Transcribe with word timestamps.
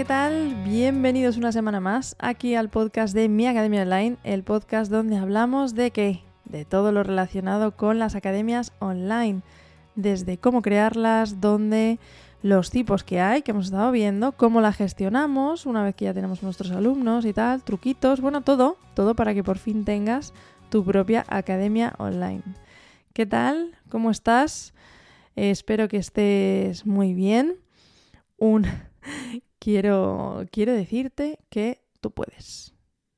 ¿qué 0.00 0.06
tal? 0.06 0.54
Bienvenidos 0.64 1.36
una 1.36 1.52
semana 1.52 1.78
más 1.78 2.16
aquí 2.18 2.54
al 2.54 2.70
podcast 2.70 3.14
de 3.14 3.28
Mi 3.28 3.46
Academia 3.46 3.82
Online, 3.82 4.16
el 4.24 4.42
podcast 4.44 4.90
donde 4.90 5.18
hablamos 5.18 5.74
de 5.74 5.90
qué? 5.90 6.22
De 6.46 6.64
todo 6.64 6.90
lo 6.90 7.02
relacionado 7.02 7.76
con 7.76 7.98
las 7.98 8.14
academias 8.14 8.72
online, 8.78 9.42
desde 9.96 10.38
cómo 10.38 10.62
crearlas, 10.62 11.42
dónde, 11.42 11.98
los 12.40 12.70
tipos 12.70 13.04
que 13.04 13.20
hay, 13.20 13.42
que 13.42 13.50
hemos 13.50 13.66
estado 13.66 13.92
viendo, 13.92 14.32
cómo 14.32 14.62
la 14.62 14.72
gestionamos 14.72 15.66
una 15.66 15.84
vez 15.84 15.94
que 15.94 16.06
ya 16.06 16.14
tenemos 16.14 16.42
nuestros 16.42 16.70
alumnos 16.70 17.26
y 17.26 17.34
tal, 17.34 17.62
truquitos, 17.62 18.22
bueno, 18.22 18.40
todo, 18.40 18.78
todo 18.94 19.14
para 19.14 19.34
que 19.34 19.44
por 19.44 19.58
fin 19.58 19.84
tengas 19.84 20.32
tu 20.70 20.82
propia 20.82 21.26
academia 21.28 21.92
online. 21.98 22.42
¿Qué 23.12 23.26
tal? 23.26 23.76
¿Cómo 23.90 24.10
estás? 24.10 24.72
Espero 25.36 25.88
que 25.88 25.98
estés 25.98 26.86
muy 26.86 27.12
bien. 27.12 27.58
Un 28.38 28.66
quiero, 29.60 30.44
quiero 30.50 30.72
decirte 30.72 31.38
que 31.48 31.84
tú 32.00 32.10
puedes, 32.10 32.74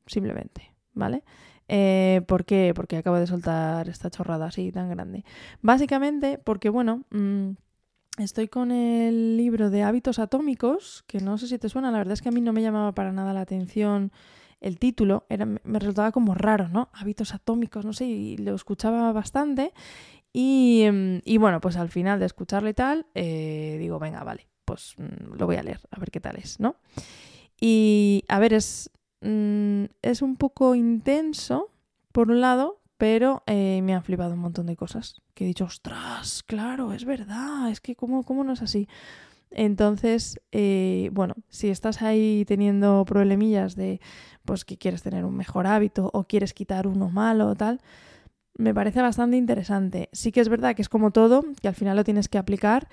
simplemente, 0.06 0.74
¿vale? 0.92 1.24
Eh, 1.68 2.20
¿Por 2.26 2.44
qué? 2.44 2.72
Porque 2.74 2.98
acabo 2.98 3.16
de 3.16 3.26
soltar 3.26 3.88
esta 3.88 4.10
chorrada 4.10 4.46
así 4.46 4.70
tan 4.72 4.90
grande. 4.90 5.24
Básicamente 5.62 6.36
porque, 6.36 6.68
bueno, 6.68 7.04
mm, 7.10 7.52
estoy 8.18 8.48
con 8.48 8.72
el 8.72 9.38
libro 9.38 9.70
de 9.70 9.82
hábitos 9.82 10.18
atómicos, 10.18 11.04
que 11.06 11.20
no 11.20 11.38
sé 11.38 11.46
si 11.46 11.58
te 11.58 11.70
suena, 11.70 11.90
la 11.90 11.98
verdad 11.98 12.12
es 12.12 12.20
que 12.20 12.28
a 12.28 12.32
mí 12.32 12.42
no 12.42 12.52
me 12.52 12.60
llamaba 12.60 12.92
para 12.92 13.12
nada 13.12 13.32
la 13.32 13.40
atención 13.40 14.12
el 14.60 14.78
título, 14.78 15.26
era, 15.28 15.44
me 15.46 15.78
resultaba 15.78 16.12
como 16.12 16.34
raro, 16.34 16.68
¿no? 16.68 16.90
Hábitos 16.92 17.34
atómicos, 17.34 17.84
no 17.84 17.92
sé, 17.92 18.04
y 18.06 18.36
lo 18.36 18.54
escuchaba 18.54 19.12
bastante. 19.12 19.72
Y, 20.32 20.86
mm, 20.90 21.18
y 21.24 21.38
bueno, 21.38 21.60
pues 21.60 21.76
al 21.76 21.88
final 21.88 22.20
de 22.20 22.26
escucharlo 22.26 22.68
y 22.68 22.74
tal, 22.74 23.06
eh, 23.14 23.76
digo, 23.80 23.98
venga, 23.98 24.22
vale, 24.24 24.46
pues 24.72 24.94
mm, 24.96 25.34
lo 25.36 25.44
voy 25.46 25.56
a 25.56 25.62
leer, 25.62 25.80
a 25.90 26.00
ver 26.00 26.10
qué 26.10 26.20
tal 26.20 26.36
es, 26.36 26.58
¿no? 26.58 26.76
Y 27.60 28.24
a 28.28 28.38
ver, 28.38 28.54
es, 28.54 28.90
mm, 29.20 29.84
es 30.00 30.22
un 30.22 30.36
poco 30.36 30.74
intenso, 30.74 31.70
por 32.10 32.30
un 32.30 32.40
lado, 32.40 32.80
pero 32.96 33.42
eh, 33.46 33.80
me 33.82 33.94
han 33.94 34.02
flipado 34.02 34.32
un 34.32 34.40
montón 34.40 34.66
de 34.66 34.76
cosas. 34.76 35.20
Que 35.34 35.44
he 35.44 35.46
dicho, 35.46 35.66
ostras, 35.66 36.42
claro, 36.42 36.92
es 36.94 37.04
verdad, 37.04 37.68
es 37.70 37.80
que 37.80 37.94
cómo, 37.96 38.22
cómo 38.22 38.44
no 38.44 38.54
es 38.54 38.62
así. 38.62 38.88
Entonces, 39.50 40.40
eh, 40.52 41.10
bueno, 41.12 41.34
si 41.50 41.68
estás 41.68 42.00
ahí 42.00 42.44
teniendo 42.46 43.04
problemillas 43.04 43.76
de, 43.76 44.00
pues 44.46 44.64
que 44.64 44.78
quieres 44.78 45.02
tener 45.02 45.26
un 45.26 45.36
mejor 45.36 45.66
hábito 45.66 46.08
o 46.14 46.24
quieres 46.24 46.54
quitar 46.54 46.86
uno 46.86 47.10
malo 47.10 47.48
o 47.48 47.54
tal, 47.54 47.80
me 48.56 48.74
parece 48.74 49.02
bastante 49.02 49.36
interesante. 49.36 50.08
Sí 50.12 50.32
que 50.32 50.40
es 50.40 50.48
verdad 50.48 50.74
que 50.74 50.82
es 50.82 50.88
como 50.88 51.10
todo, 51.10 51.44
que 51.60 51.68
al 51.68 51.74
final 51.74 51.96
lo 51.96 52.04
tienes 52.04 52.28
que 52.28 52.38
aplicar 52.38 52.88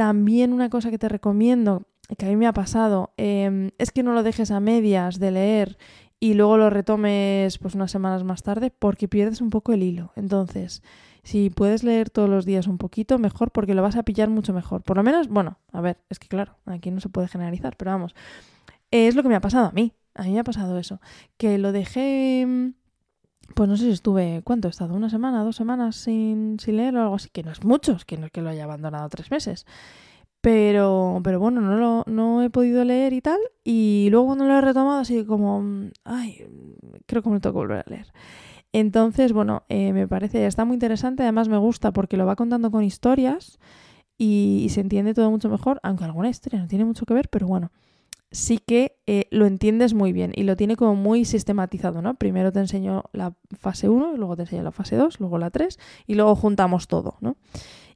también 0.00 0.54
una 0.54 0.70
cosa 0.70 0.90
que 0.90 0.96
te 0.96 1.10
recomiendo, 1.10 1.82
que 2.16 2.24
a 2.24 2.28
mí 2.30 2.34
me 2.34 2.46
ha 2.46 2.54
pasado, 2.54 3.12
em, 3.18 3.72
es 3.76 3.90
que 3.90 4.02
no 4.02 4.14
lo 4.14 4.22
dejes 4.22 4.50
a 4.50 4.58
medias 4.58 5.18
de 5.18 5.30
leer 5.30 5.76
y 6.18 6.32
luego 6.32 6.56
lo 6.56 6.70
retomes 6.70 7.58
pues 7.58 7.74
unas 7.74 7.90
semanas 7.90 8.24
más 8.24 8.42
tarde 8.42 8.70
porque 8.70 9.08
pierdes 9.08 9.42
un 9.42 9.50
poco 9.50 9.74
el 9.74 9.82
hilo. 9.82 10.10
Entonces, 10.16 10.82
si 11.22 11.50
puedes 11.50 11.84
leer 11.84 12.08
todos 12.08 12.30
los 12.30 12.46
días 12.46 12.66
un 12.66 12.78
poquito, 12.78 13.18
mejor 13.18 13.50
porque 13.50 13.74
lo 13.74 13.82
vas 13.82 13.96
a 13.96 14.02
pillar 14.02 14.30
mucho 14.30 14.54
mejor. 14.54 14.82
Por 14.82 14.96
lo 14.96 15.02
menos, 15.02 15.28
bueno, 15.28 15.58
a 15.70 15.82
ver, 15.82 15.98
es 16.08 16.18
que 16.18 16.28
claro, 16.28 16.56
aquí 16.64 16.90
no 16.90 17.00
se 17.00 17.10
puede 17.10 17.28
generalizar, 17.28 17.76
pero 17.76 17.90
vamos, 17.90 18.14
es 18.90 19.14
lo 19.14 19.22
que 19.22 19.28
me 19.28 19.34
ha 19.34 19.42
pasado 19.42 19.66
a 19.66 19.72
mí. 19.72 19.92
A 20.14 20.22
mí 20.22 20.32
me 20.32 20.38
ha 20.38 20.44
pasado 20.44 20.78
eso, 20.78 20.98
que 21.36 21.58
lo 21.58 21.72
dejé 21.72 22.40
em, 22.40 22.72
pues 23.54 23.68
no 23.68 23.76
sé 23.76 23.84
si 23.84 23.90
estuve, 23.90 24.42
¿cuánto 24.44 24.68
he 24.68 24.70
estado? 24.70 24.94
¿Una 24.94 25.10
semana, 25.10 25.44
dos 25.44 25.56
semanas 25.56 25.96
sin, 25.96 26.58
sin 26.60 26.76
leer 26.76 26.96
o 26.96 27.02
algo 27.02 27.14
así? 27.16 27.28
Que 27.30 27.42
no 27.42 27.50
es 27.50 27.64
mucho, 27.64 27.96
que 28.06 28.16
no 28.16 28.26
es 28.26 28.32
que 28.32 28.42
lo 28.42 28.50
haya 28.50 28.64
abandonado 28.64 29.08
tres 29.08 29.30
meses. 29.30 29.66
Pero, 30.40 31.20
pero 31.22 31.38
bueno, 31.38 31.60
no, 31.60 31.76
lo, 31.76 32.04
no 32.06 32.42
he 32.42 32.50
podido 32.50 32.84
leer 32.84 33.12
y 33.12 33.20
tal. 33.20 33.38
Y 33.64 34.08
luego 34.10 34.26
cuando 34.26 34.46
lo 34.46 34.54
he 34.54 34.60
retomado, 34.60 35.00
así 35.00 35.24
como, 35.24 35.62
ay, 36.04 36.46
creo 37.06 37.22
que 37.22 37.30
me 37.30 37.40
que 37.40 37.48
volver 37.50 37.84
a 37.86 37.90
leer. 37.90 38.12
Entonces, 38.72 39.32
bueno, 39.32 39.64
eh, 39.68 39.92
me 39.92 40.08
parece, 40.08 40.46
está 40.46 40.64
muy 40.64 40.74
interesante. 40.74 41.22
Además, 41.24 41.48
me 41.48 41.58
gusta 41.58 41.92
porque 41.92 42.16
lo 42.16 42.26
va 42.26 42.36
contando 42.36 42.70
con 42.70 42.84
historias 42.84 43.58
y, 44.16 44.62
y 44.64 44.68
se 44.70 44.80
entiende 44.80 45.14
todo 45.14 45.30
mucho 45.30 45.50
mejor. 45.50 45.80
Aunque 45.82 46.04
alguna 46.04 46.30
historia 46.30 46.60
no 46.60 46.68
tiene 46.68 46.84
mucho 46.84 47.04
que 47.04 47.14
ver, 47.14 47.28
pero 47.28 47.46
bueno, 47.46 47.70
sí 48.30 48.58
que 48.58 48.96
eh, 49.06 49.26
lo 49.30 49.46
entiendes 49.46 49.94
muy 49.94 50.12
bien 50.12 50.32
y 50.34 50.44
lo 50.44 50.56
tiene 50.56 50.76
como 50.76 50.94
muy 50.94 51.24
sistematizado, 51.24 52.00
¿no? 52.02 52.14
Primero 52.14 52.52
te 52.52 52.60
enseño 52.60 53.04
la 53.12 53.34
fase 53.58 53.88
1, 53.88 54.16
luego 54.16 54.36
te 54.36 54.42
enseño 54.42 54.62
la 54.62 54.72
fase 54.72 54.96
2, 54.96 55.20
luego 55.20 55.38
la 55.38 55.50
3 55.50 55.78
y 56.06 56.14
luego 56.14 56.34
juntamos 56.36 56.86
todo, 56.86 57.16
¿no? 57.20 57.36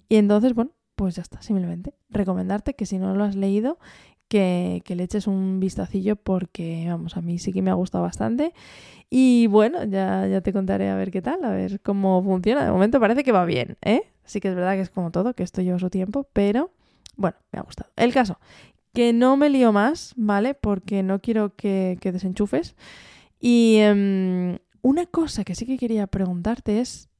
Y 0.08 0.16
entonces, 0.16 0.54
bueno, 0.54 0.72
pues 0.96 1.16
ya 1.16 1.22
está, 1.22 1.40
simplemente 1.42 1.94
recomendarte 2.10 2.74
que 2.74 2.86
si 2.86 2.98
no 2.98 3.14
lo 3.14 3.24
has 3.24 3.36
leído, 3.36 3.78
que, 4.28 4.82
que, 4.84 4.96
le 4.96 5.04
eches 5.04 5.26
un 5.26 5.60
vistacillo 5.60 6.16
porque, 6.16 6.86
vamos, 6.88 7.16
a 7.16 7.20
mí 7.20 7.38
sí 7.38 7.52
que 7.52 7.62
me 7.62 7.70
ha 7.70 7.74
gustado 7.74 8.02
bastante. 8.02 8.52
Y 9.10 9.46
bueno, 9.46 9.84
ya, 9.84 10.26
ya 10.26 10.40
te 10.40 10.52
contaré 10.52 10.88
a 10.88 10.96
ver 10.96 11.10
qué 11.10 11.22
tal, 11.22 11.44
a 11.44 11.50
ver 11.50 11.80
cómo 11.80 12.22
funciona. 12.22 12.64
De 12.64 12.72
momento 12.72 12.98
parece 13.00 13.22
que 13.22 13.32
va 13.32 13.44
bien, 13.44 13.76
¿eh? 13.82 14.02
Sí 14.24 14.40
que 14.40 14.48
es 14.48 14.54
verdad 14.54 14.74
que 14.74 14.80
es 14.80 14.90
como 14.90 15.10
todo, 15.10 15.34
que 15.34 15.42
esto 15.42 15.62
lleva 15.62 15.78
su 15.78 15.90
tiempo, 15.90 16.26
pero 16.32 16.70
bueno, 17.16 17.36
me 17.52 17.60
ha 17.60 17.62
gustado. 17.62 17.90
El 17.96 18.12
caso, 18.12 18.38
que 18.94 19.12
no 19.12 19.36
me 19.36 19.50
lío 19.50 19.72
más, 19.72 20.14
¿vale? 20.16 20.54
Porque 20.54 21.02
no 21.02 21.18
quiero 21.18 21.54
que, 21.56 21.98
desenchufes. 22.00 22.76
Y 23.40 23.78
em, 23.78 24.58
una 24.82 25.06
cosa 25.06 25.44
que 25.44 25.54
sí 25.54 25.66
que 25.66 25.76
quería 25.76 26.06
preguntarte 26.06 26.80
es, 26.80 27.10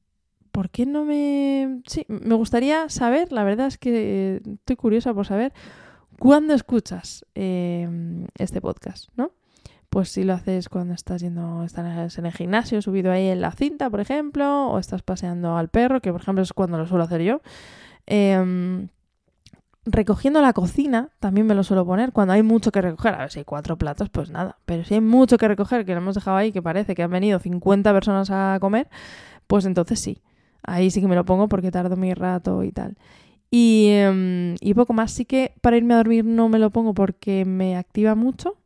¿por 0.51 0.69
qué 0.69 0.85
no 0.85 1.03
me... 1.05 1.81
Sí, 1.85 2.05
me 2.07 2.33
gustaría 2.35 2.89
saber, 2.89 3.31
la 3.33 3.43
verdad 3.43 3.67
es 3.67 3.77
que 3.77 4.41
estoy 4.45 4.75
curiosa 4.77 5.13
por 5.13 5.27
saber, 5.27 5.53
¿cuándo 6.17 6.53
escuchas 6.53 7.25
em, 7.35 8.25
este 8.37 8.61
podcast, 8.61 9.09
¿no? 9.17 9.31
Pues 9.89 10.09
si 10.09 10.23
lo 10.23 10.33
haces 10.33 10.69
cuando 10.69 10.93
estás 10.93 11.21
yendo, 11.21 11.63
estás 11.63 12.17
en 12.17 12.25
el 12.25 12.33
gimnasio, 12.33 12.81
subido 12.81 13.11
ahí 13.11 13.27
en 13.27 13.41
la 13.41 13.51
cinta, 13.51 13.89
por 13.89 13.99
ejemplo, 13.99 14.69
o 14.69 14.79
estás 14.79 15.03
paseando 15.03 15.57
al 15.57 15.69
perro, 15.69 16.01
que 16.01 16.11
por 16.11 16.21
ejemplo 16.21 16.41
es 16.41 16.53
cuando 16.53 16.77
lo 16.77 16.87
suelo 16.87 17.03
hacer 17.03 17.21
yo. 17.21 17.41
Eh, 18.07 18.87
recogiendo 19.85 20.41
la 20.41 20.53
cocina, 20.53 21.09
también 21.19 21.47
me 21.47 21.55
lo 21.55 21.63
suelo 21.63 21.85
poner 21.85 22.11
cuando 22.11 22.33
hay 22.33 22.43
mucho 22.43 22.71
que 22.71 22.81
recoger. 22.81 23.13
A 23.15 23.19
ver, 23.19 23.31
si 23.31 23.39
hay 23.39 23.45
cuatro 23.45 23.77
platos, 23.77 24.09
pues 24.09 24.29
nada. 24.31 24.57
Pero 24.65 24.83
si 24.83 24.95
hay 24.95 25.01
mucho 25.01 25.37
que 25.37 25.47
recoger, 25.47 25.85
que 25.85 25.93
lo 25.93 25.99
hemos 25.99 26.15
dejado 26.15 26.37
ahí, 26.37 26.51
que 26.51 26.61
parece 26.61 26.95
que 26.95 27.03
han 27.03 27.11
venido 27.11 27.39
50 27.39 27.93
personas 27.93 28.29
a 28.31 28.57
comer, 28.59 28.89
pues 29.47 29.65
entonces 29.65 29.99
sí. 29.99 30.21
Ahí 30.63 30.89
sí 30.89 31.01
que 31.01 31.07
me 31.07 31.15
lo 31.15 31.25
pongo 31.25 31.47
porque 31.47 31.71
tardo 31.71 31.95
mi 31.95 32.13
rato 32.13 32.63
y 32.63 32.71
tal. 32.71 32.97
Y, 33.51 33.89
em, 33.91 34.55
y 34.59 34.73
poco 34.73 34.93
más. 34.93 35.11
Sí 35.11 35.25
que 35.25 35.53
para 35.61 35.77
irme 35.77 35.93
a 35.93 35.97
dormir 35.97 36.25
no 36.25 36.49
me 36.49 36.59
lo 36.59 36.71
pongo 36.71 36.93
porque 36.93 37.45
me 37.45 37.77
activa 37.77 38.15
mucho. 38.15 38.57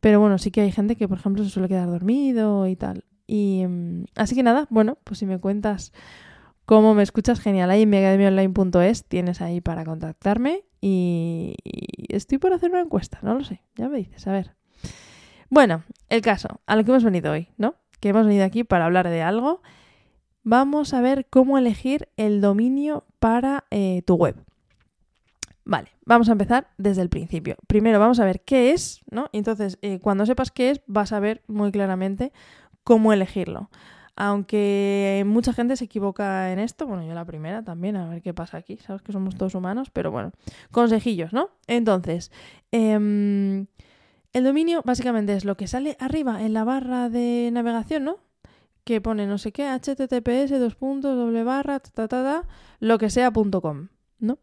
Pero 0.00 0.20
bueno, 0.20 0.38
sí 0.38 0.50
que 0.50 0.62
hay 0.62 0.72
gente 0.72 0.96
que, 0.96 1.08
por 1.08 1.18
ejemplo, 1.18 1.44
se 1.44 1.50
suele 1.50 1.68
quedar 1.68 1.88
dormido 1.88 2.66
y 2.66 2.76
tal. 2.76 3.04
Y 3.26 3.60
em, 3.60 4.06
así 4.16 4.34
que 4.34 4.42
nada, 4.42 4.66
bueno, 4.70 4.98
pues 5.04 5.18
si 5.18 5.26
me 5.26 5.38
cuentas 5.38 5.92
como 6.70 6.94
me 6.94 7.02
escuchas, 7.02 7.40
genial. 7.40 7.68
Ahí 7.68 7.82
en 7.82 7.90
miacademiaonline.es 7.90 9.04
tienes 9.06 9.40
ahí 9.40 9.60
para 9.60 9.84
contactarme 9.84 10.62
y, 10.80 11.56
estoy 12.08 12.38
por 12.38 12.52
hacer 12.52 12.70
una 12.70 12.82
encuesta, 12.82 13.18
no 13.22 13.34
lo 13.34 13.42
sé, 13.42 13.60
ya 13.74 13.88
me 13.88 13.98
dices, 13.98 14.24
a 14.28 14.30
ver. 14.30 14.54
Bueno, 15.48 15.82
el 16.08 16.20
caso, 16.20 16.60
a 16.66 16.76
lo 16.76 16.84
que 16.84 16.92
hemos 16.92 17.02
venido 17.02 17.32
hoy, 17.32 17.48
¿no? 17.56 17.74
Que 17.98 18.10
hemos 18.10 18.24
venido 18.24 18.44
aquí 18.44 18.62
para 18.62 18.84
hablar 18.84 19.08
de 19.08 19.20
algo. 19.20 19.62
Vamos 20.44 20.94
a 20.94 21.00
ver 21.00 21.26
cómo 21.28 21.58
elegir 21.58 22.08
el 22.16 22.40
dominio 22.40 23.04
para 23.18 23.64
eh, 23.72 24.02
tu 24.06 24.14
web. 24.14 24.36
Vale, 25.64 25.88
vamos 26.04 26.28
a 26.28 26.32
empezar 26.32 26.68
desde 26.78 27.02
el 27.02 27.08
principio. 27.08 27.56
Primero 27.66 27.98
vamos 27.98 28.20
a 28.20 28.24
ver 28.24 28.42
qué 28.42 28.70
es, 28.70 29.00
¿no? 29.10 29.28
Entonces, 29.32 29.76
eh, 29.82 29.98
cuando 29.98 30.24
sepas 30.24 30.52
qué 30.52 30.70
es, 30.70 30.82
vas 30.86 31.12
a 31.12 31.18
ver 31.18 31.42
muy 31.48 31.72
claramente 31.72 32.32
cómo 32.84 33.12
elegirlo. 33.12 33.70
Aunque 34.16 35.22
mucha 35.26 35.52
gente 35.52 35.76
se 35.76 35.84
equivoca 35.84 36.52
en 36.52 36.58
esto, 36.58 36.86
bueno, 36.86 37.04
yo 37.04 37.14
la 37.14 37.24
primera 37.24 37.62
también, 37.62 37.96
a 37.96 38.08
ver 38.08 38.22
qué 38.22 38.34
pasa 38.34 38.58
aquí, 38.58 38.76
sabes 38.76 39.02
que 39.02 39.12
somos 39.12 39.36
todos 39.36 39.54
humanos, 39.54 39.90
pero 39.90 40.10
bueno, 40.10 40.32
consejillos, 40.70 41.32
¿no? 41.32 41.50
Entonces, 41.66 42.30
em, 42.70 43.66
el 44.32 44.44
dominio 44.44 44.82
básicamente 44.84 45.34
es 45.34 45.44
lo 45.44 45.56
que 45.56 45.66
sale 45.66 45.96
arriba 45.98 46.42
en 46.42 46.52
la 46.52 46.64
barra 46.64 47.08
de 47.08 47.50
navegación, 47.52 48.04
¿no? 48.04 48.18
Que 48.84 49.00
pone 49.00 49.26
no 49.26 49.38
sé 49.38 49.52
qué, 49.52 49.68
https, 49.68 50.50
dos 50.58 50.74
puntos, 50.76 51.16
doble 51.16 51.42
barra, 51.42 51.80
lo 52.78 52.98
que 52.98 53.10
sea, 53.10 53.32
punto 53.32 53.60
com, 53.60 53.88
¿no? 54.18 54.38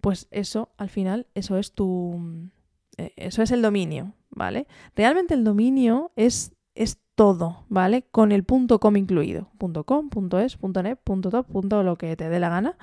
Pues 0.00 0.28
eso, 0.30 0.70
al 0.76 0.90
final, 0.90 1.26
eso 1.34 1.58
es 1.58 1.72
tu... 1.72 2.50
Eh, 2.98 3.12
eso 3.16 3.42
es 3.42 3.50
el 3.50 3.62
dominio, 3.62 4.14
¿vale? 4.30 4.66
Realmente 4.94 5.34
el 5.34 5.44
dominio 5.44 6.12
es, 6.16 6.52
es 6.74 6.98
todo, 7.14 7.64
¿vale? 7.68 8.02
Con 8.10 8.32
el 8.32 8.44
punto 8.44 8.80
.com 8.80 8.96
incluido. 8.96 9.50
.com, 9.86 10.10
.es, 10.40 10.58
.net, 10.62 10.98
.top, 11.04 11.46
punto 11.46 11.82
lo 11.82 11.96
que 11.96 12.16
te 12.16 12.28
dé 12.28 12.40
la 12.40 12.48
gana. 12.48 12.76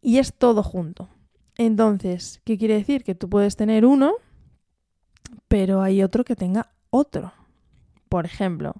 Y 0.00 0.18
es 0.18 0.34
todo 0.34 0.62
junto. 0.62 1.08
Entonces, 1.58 2.40
¿qué 2.44 2.56
quiere 2.56 2.74
decir? 2.74 3.04
Que 3.04 3.14
tú 3.14 3.28
puedes 3.28 3.56
tener 3.56 3.84
uno, 3.84 4.14
pero 5.48 5.82
hay 5.82 6.02
otro 6.02 6.24
que 6.24 6.36
tenga 6.36 6.72
otro. 6.88 7.32
Por 8.08 8.24
ejemplo, 8.24 8.74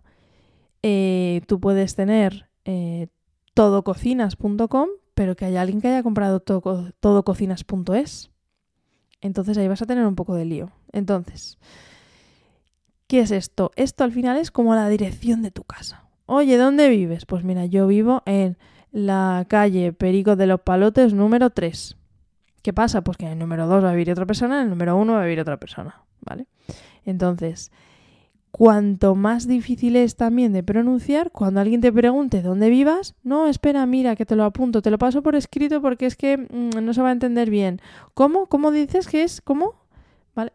eh, 0.82 1.42
tú 1.46 1.60
puedes 1.60 1.94
tener 1.94 2.48
eh, 2.64 3.08
todococinas.com, 3.54 4.88
pero 5.14 5.36
que 5.36 5.44
haya 5.44 5.60
alguien 5.60 5.80
que 5.80 5.88
haya 5.88 6.02
comprado 6.02 6.40
todo, 6.40 6.92
todococinas.es. 7.00 8.30
Entonces 9.20 9.58
ahí 9.58 9.68
vas 9.68 9.82
a 9.82 9.86
tener 9.86 10.06
un 10.06 10.14
poco 10.14 10.34
de 10.34 10.46
lío. 10.46 10.72
Entonces, 10.92 11.58
¿qué 13.10 13.18
es 13.18 13.32
esto? 13.32 13.72
Esto 13.74 14.04
al 14.04 14.12
final 14.12 14.36
es 14.36 14.52
como 14.52 14.76
la 14.76 14.88
dirección 14.88 15.42
de 15.42 15.50
tu 15.50 15.64
casa. 15.64 16.04
Oye, 16.26 16.56
¿dónde 16.56 16.88
vives? 16.88 17.26
Pues 17.26 17.42
mira, 17.42 17.66
yo 17.66 17.88
vivo 17.88 18.22
en 18.24 18.56
la 18.92 19.46
calle 19.48 19.92
Perico 19.92 20.36
de 20.36 20.46
los 20.46 20.60
Palotes 20.60 21.12
número 21.12 21.50
3. 21.50 21.96
¿Qué 22.62 22.72
pasa? 22.72 23.02
Pues 23.02 23.16
que 23.16 23.26
en 23.26 23.32
el 23.32 23.38
número 23.40 23.66
2 23.66 23.82
va 23.82 23.90
a 23.90 23.94
vivir 23.94 24.12
otra 24.12 24.26
persona, 24.26 24.58
en 24.58 24.66
el 24.66 24.70
número 24.70 24.96
1 24.96 25.12
va 25.12 25.22
a 25.22 25.24
vivir 25.24 25.40
otra 25.40 25.56
persona, 25.56 26.04
¿vale? 26.20 26.46
Entonces, 27.04 27.72
cuanto 28.52 29.16
más 29.16 29.48
difícil 29.48 29.96
es 29.96 30.14
también 30.14 30.52
de 30.52 30.62
pronunciar, 30.62 31.32
cuando 31.32 31.58
alguien 31.58 31.80
te 31.80 31.92
pregunte 31.92 32.42
dónde 32.42 32.70
vivas, 32.70 33.16
no, 33.24 33.48
espera, 33.48 33.84
mira, 33.86 34.14
que 34.14 34.24
te 34.24 34.36
lo 34.36 34.44
apunto, 34.44 34.82
te 34.82 34.90
lo 34.92 34.98
paso 34.98 35.20
por 35.24 35.34
escrito 35.34 35.82
porque 35.82 36.06
es 36.06 36.14
que 36.14 36.36
mm, 36.36 36.78
no 36.80 36.94
se 36.94 37.02
va 37.02 37.08
a 37.08 37.12
entender 37.12 37.50
bien. 37.50 37.80
¿Cómo? 38.14 38.46
¿Cómo 38.46 38.70
dices 38.70 39.08
que 39.08 39.24
es? 39.24 39.40
¿Cómo? 39.40 39.79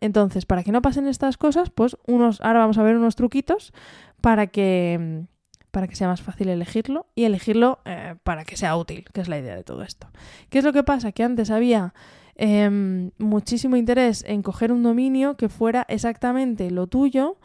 Entonces, 0.02 0.46
para 0.46 0.64
que 0.64 0.72
no 0.72 0.82
pasen 0.82 1.08
estas 1.08 1.38
cosas, 1.38 1.70
pues 1.70 1.98
unos, 2.08 2.42
ahora 2.42 2.60
vamos 2.60 2.78
a 2.78 2.84
ver 2.84 2.98
unos 2.98 3.16
truquitos 3.16 3.74
para 4.22 4.48
que, 4.48 5.24
para 5.72 5.88
que 5.88 5.96
sea 5.96 6.08
más 6.08 6.22
fácil 6.22 6.50
elegirlo 6.50 7.08
y 7.16 7.26
elegirlo 7.26 7.80
eh, 7.86 8.16
para 8.24 8.46
que 8.46 8.58
sea 8.58 8.76
útil, 8.76 9.06
que 9.14 9.22
es 9.22 9.28
la 9.28 9.38
idea 9.38 9.56
de 9.56 9.64
todo 9.64 9.84
esto. 9.84 10.08
¿Qué 10.50 10.60
es 10.60 10.66
lo 10.66 10.74
que 10.74 10.84
pasa? 10.84 11.12
Que 11.12 11.24
antes 11.24 11.52
había 11.52 11.94
em, 12.36 13.12
muchísimo 13.18 13.76
interés 13.76 14.24
en 14.28 14.42
coger 14.42 14.72
un 14.72 14.84
dominio 14.84 15.38
que 15.38 15.50
fuera 15.50 15.86
exactamente 15.90 16.72
lo 16.72 16.88
tuyo, 16.88 17.38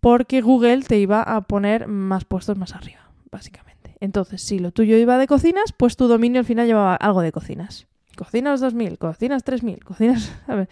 porque 0.00 0.40
Google 0.40 0.82
te 0.82 0.98
iba 0.98 1.22
a 1.22 1.40
poner 1.42 1.88
más 1.88 2.24
puestos 2.24 2.56
más 2.56 2.74
arriba, 2.74 3.10
básicamente. 3.30 3.96
Entonces, 4.00 4.42
si 4.42 4.58
lo 4.58 4.72
tuyo 4.72 4.96
iba 4.96 5.18
de 5.18 5.26
cocinas, 5.26 5.72
pues 5.76 5.96
tu 5.96 6.06
dominio 6.06 6.40
al 6.40 6.46
final 6.46 6.66
llevaba 6.66 6.94
algo 6.94 7.22
de 7.22 7.32
cocinas. 7.32 7.86
Cocinas 8.16 8.60
2000, 8.60 8.98
cocinas 8.98 9.44
3000, 9.44 9.84
cocinas... 9.84 10.32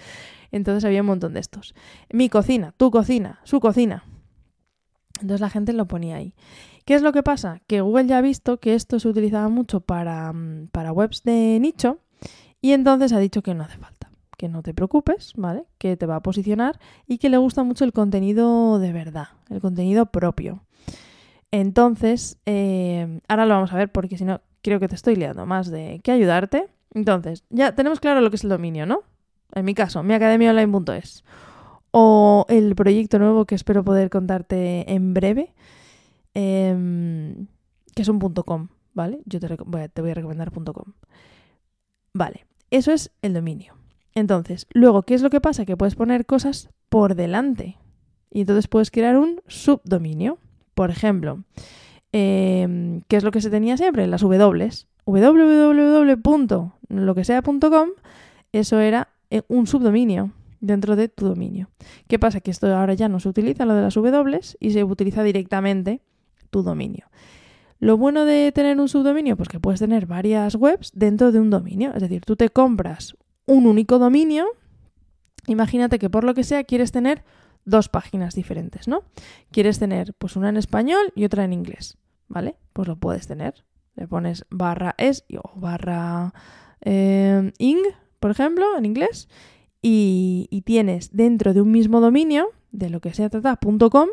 Entonces 0.54 0.84
había 0.84 1.00
un 1.00 1.08
montón 1.08 1.34
de 1.34 1.40
estos. 1.40 1.74
Mi 2.12 2.28
cocina, 2.28 2.74
tu 2.76 2.92
cocina, 2.92 3.40
su 3.42 3.58
cocina. 3.58 4.04
Entonces 5.14 5.40
la 5.40 5.50
gente 5.50 5.72
lo 5.72 5.86
ponía 5.86 6.14
ahí. 6.14 6.34
¿Qué 6.84 6.94
es 6.94 7.02
lo 7.02 7.12
que 7.12 7.24
pasa? 7.24 7.60
Que 7.66 7.80
Google 7.80 8.06
ya 8.06 8.18
ha 8.18 8.20
visto 8.20 8.60
que 8.60 8.76
esto 8.76 9.00
se 9.00 9.08
utilizaba 9.08 9.48
mucho 9.48 9.80
para, 9.80 10.32
mm, 10.32 10.68
para 10.70 10.92
webs 10.92 11.24
de 11.24 11.58
nicho 11.60 11.98
y 12.60 12.70
entonces 12.70 13.12
ha 13.12 13.18
dicho 13.18 13.42
que 13.42 13.52
no 13.52 13.64
hace 13.64 13.78
falta, 13.78 14.12
que 14.38 14.48
no 14.48 14.62
te 14.62 14.74
preocupes, 14.74 15.32
¿vale? 15.36 15.64
Que 15.76 15.96
te 15.96 16.06
va 16.06 16.16
a 16.16 16.22
posicionar 16.22 16.78
y 17.08 17.18
que 17.18 17.30
le 17.30 17.36
gusta 17.36 17.64
mucho 17.64 17.84
el 17.84 17.92
contenido 17.92 18.78
de 18.78 18.92
verdad, 18.92 19.30
el 19.50 19.60
contenido 19.60 20.06
propio. 20.06 20.62
Entonces, 21.50 22.38
eh, 22.46 23.20
ahora 23.26 23.44
lo 23.46 23.54
vamos 23.54 23.72
a 23.72 23.76
ver 23.76 23.90
porque 23.90 24.18
si 24.18 24.24
no, 24.24 24.40
creo 24.62 24.78
que 24.78 24.86
te 24.86 24.94
estoy 24.94 25.16
liando 25.16 25.46
más 25.46 25.68
de 25.68 26.00
que 26.04 26.12
ayudarte. 26.12 26.68
Entonces, 26.92 27.42
ya 27.50 27.74
tenemos 27.74 27.98
claro 27.98 28.20
lo 28.20 28.30
que 28.30 28.36
es 28.36 28.44
el 28.44 28.50
dominio, 28.50 28.86
¿no? 28.86 29.02
En 29.54 29.64
mi 29.64 29.74
caso, 29.74 30.02
miacademiaonline.es. 30.02 31.24
O 31.90 32.44
el 32.48 32.74
proyecto 32.74 33.18
nuevo 33.18 33.46
que 33.46 33.54
espero 33.54 33.84
poder 33.84 34.10
contarte 34.10 34.92
en 34.92 35.14
breve, 35.14 35.54
Em, 36.34 37.46
que 37.94 38.02
es 38.02 38.08
un 38.08 38.18
.com, 38.18 38.68
¿vale? 38.92 39.20
Yo 39.24 39.40
te, 39.40 39.46
voy 39.64 39.80
a, 39.82 39.88
te. 39.88 40.02
Vale, 42.12 42.46
eso 42.70 42.92
es 42.92 43.12
el 43.22 43.32
dominio. 43.34 43.74
Entonces, 44.14 44.66
luego, 44.72 45.04
¿qué 45.04 45.14
es 45.14 45.22
lo 45.22 45.30
que 45.30 45.40
pasa? 45.40 45.64
Que 45.64 45.76
puedes 45.76 45.94
poner 45.94 46.26
cosas 46.26 46.70
por 46.88 47.14
delante. 47.14 47.78
Y 48.30 48.40
entonces 48.40 48.66
puedes 48.66 48.90
crear 48.90 49.16
un 49.16 49.40
subdominio. 49.46 50.38
Por 50.74 50.90
ejemplo, 50.90 51.44
em, 52.10 53.02
¿qué 53.06 53.16
es 53.16 53.22
lo 53.22 53.30
que 53.30 53.40
se 53.40 53.50
tenía 53.50 53.76
siempre? 53.76 54.08
Las 54.08 54.22
W. 54.22 54.70
www.loquesea.com, 55.06 57.88
eso 58.52 58.80
era 58.80 59.13
un 59.48 59.66
subdominio 59.66 60.32
dentro 60.60 60.96
de 60.96 61.08
tu 61.08 61.26
dominio. 61.26 61.70
¿Qué 62.08 62.18
pasa? 62.18 62.40
Que 62.40 62.50
esto 62.50 62.74
ahora 62.74 62.94
ya 62.94 63.08
no 63.08 63.20
se 63.20 63.28
utiliza, 63.28 63.64
lo 63.64 63.74
de 63.74 63.82
las 63.82 63.94
W, 63.94 64.40
y 64.60 64.70
se 64.70 64.84
utiliza 64.84 65.22
directamente 65.22 66.00
tu 66.50 66.62
dominio. 66.62 67.06
Lo 67.80 67.98
bueno 67.98 68.24
de 68.24 68.50
tener 68.52 68.80
un 68.80 68.88
subdominio, 68.88 69.36
pues 69.36 69.48
que 69.48 69.60
puedes 69.60 69.80
tener 69.80 70.06
varias 70.06 70.54
webs 70.54 70.92
dentro 70.94 71.32
de 71.32 71.40
un 71.40 71.50
dominio. 71.50 71.92
Es 71.94 72.00
decir, 72.00 72.22
tú 72.24 72.36
te 72.36 72.48
compras 72.48 73.16
un 73.46 73.66
único 73.66 73.98
dominio. 73.98 74.46
Imagínate 75.46 75.98
que 75.98 76.08
por 76.08 76.24
lo 76.24 76.32
que 76.34 76.44
sea 76.44 76.64
quieres 76.64 76.92
tener 76.92 77.24
dos 77.64 77.88
páginas 77.88 78.34
diferentes, 78.34 78.88
¿no? 78.88 79.02
Quieres 79.50 79.78
tener 79.78 80.14
pues 80.14 80.36
una 80.36 80.48
en 80.48 80.56
español 80.56 81.12
y 81.14 81.24
otra 81.24 81.44
en 81.44 81.52
inglés, 81.52 81.98
¿vale? 82.28 82.56
Pues 82.72 82.88
lo 82.88 82.96
puedes 82.96 83.26
tener. 83.26 83.64
Le 83.96 84.08
pones 84.08 84.46
barra 84.50 84.94
es 84.98 85.24
o 85.36 85.60
barra 85.60 86.32
eh, 86.80 87.52
ing, 87.58 87.82
por 88.24 88.30
ejemplo, 88.30 88.64
en 88.78 88.86
inglés, 88.86 89.28
y, 89.82 90.62
tienes 90.64 91.14
dentro 91.14 91.52
de 91.52 91.60
un 91.60 91.70
mismo 91.70 92.00
dominio, 92.00 92.46
de 92.72 92.88
lo 92.88 93.00
que 93.00 93.12
sea 93.12 93.28
trata.com, 93.28 94.08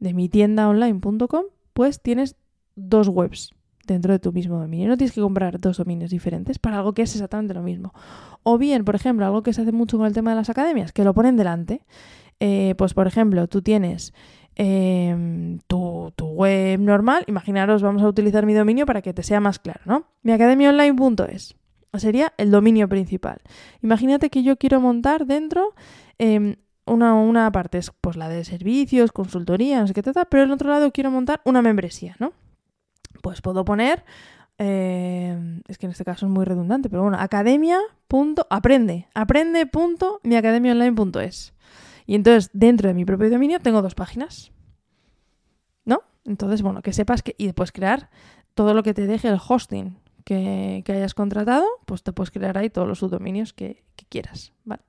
de 0.00 0.14
mi 0.14 0.30
tienda 0.30 0.66
online.com, 0.66 1.44
pues 1.74 2.00
tienes 2.00 2.36
dos 2.74 3.08
webs 3.08 3.54
dentro 3.86 4.14
de 4.14 4.18
tu 4.18 4.32
mismo 4.32 4.58
dominio. 4.58 4.88
No 4.88 4.96
tienes 4.96 5.14
que 5.14 5.20
comprar 5.20 5.60
dos 5.60 5.76
dominios 5.76 6.10
diferentes 6.10 6.58
para 6.58 6.78
algo 6.78 6.94
que 6.94 7.02
es 7.02 7.14
exactamente 7.14 7.52
lo 7.52 7.60
mismo. 7.60 7.92
O 8.44 8.56
bien, 8.56 8.82
por 8.82 8.94
ejemplo, 8.94 9.26
algo 9.26 9.42
que 9.42 9.52
se 9.52 9.60
hace 9.60 9.72
mucho 9.72 9.98
con 9.98 10.06
el 10.06 10.14
tema 10.14 10.30
de 10.30 10.36
las 10.36 10.48
academias, 10.48 10.92
que 10.92 11.04
lo 11.04 11.12
ponen 11.12 11.36
delante. 11.36 11.82
Eh, 12.40 12.74
pues, 12.78 12.94
por 12.94 13.06
ejemplo, 13.06 13.46
tú 13.46 13.60
tienes 13.60 14.14
em, 14.54 15.58
tu, 15.66 16.14
tu, 16.16 16.28
web 16.28 16.80
normal. 16.80 17.24
Imaginaros, 17.26 17.82
vamos 17.82 18.00
a 18.00 18.08
utilizar 18.08 18.46
mi 18.46 18.54
dominio 18.54 18.86
para 18.86 19.02
que 19.02 19.12
te 19.12 19.22
sea 19.22 19.40
más 19.40 19.58
claro, 19.58 19.82
¿no? 19.84 20.06
Miacademiaonline.es 20.22 21.56
sería 21.98 22.32
el 22.38 22.50
dominio 22.50 22.88
principal. 22.88 23.42
Imagínate 23.82 24.30
que 24.30 24.42
yo 24.42 24.56
quiero 24.56 24.80
montar 24.80 25.26
dentro 25.26 25.74
eh, 26.18 26.56
una, 26.84 27.14
una 27.14 27.50
parte 27.52 27.78
es 27.78 27.92
pues 28.00 28.16
la 28.16 28.28
de 28.28 28.44
servicios, 28.44 29.12
consultoría, 29.12 29.78
no 29.80 29.86
sé 29.86 29.94
qué 29.94 30.02
tal, 30.02 30.26
pero 30.28 30.42
en 30.42 30.50
otro 30.50 30.68
lado 30.70 30.90
quiero 30.92 31.10
montar 31.10 31.40
una 31.44 31.62
membresía, 31.62 32.16
¿no? 32.18 32.34
Pues 33.20 33.40
puedo 33.40 33.64
poner, 33.64 34.04
eh, 34.58 35.62
es 35.68 35.78
que 35.78 35.86
en 35.86 35.92
este 35.92 36.04
caso 36.04 36.26
es 36.26 36.32
muy 36.32 36.44
redundante, 36.44 36.90
pero 36.90 37.02
bueno, 37.02 37.18
academia.aprende, 37.20 39.06
aprende.miacademiaonline.es. 39.14 41.54
Y 42.06 42.16
entonces 42.16 42.50
dentro 42.52 42.88
de 42.88 42.94
mi 42.94 43.04
propio 43.04 43.30
dominio 43.30 43.60
tengo 43.60 43.80
dos 43.80 43.94
páginas, 43.94 44.50
¿no? 45.84 46.02
Entonces, 46.24 46.62
bueno, 46.62 46.82
que 46.82 46.92
sepas 46.92 47.22
que, 47.22 47.36
y 47.38 47.46
después 47.46 47.70
crear 47.70 48.10
todo 48.54 48.74
lo 48.74 48.82
que 48.82 48.92
te 48.92 49.06
deje 49.06 49.28
el 49.28 49.38
hosting 49.46 50.01
que, 50.24 50.84
hayas 50.88 51.14
contratado, 51.14 51.66
pues 51.86 52.02
te 52.02 52.12
puedes 52.12 52.30
crear 52.30 52.56
ahí 52.58 52.70
todos 52.70 52.88
los 52.88 52.98
subdominios 52.98 53.52
que, 53.52 53.84
quieras, 54.08 54.52
¿vale? 54.64 54.82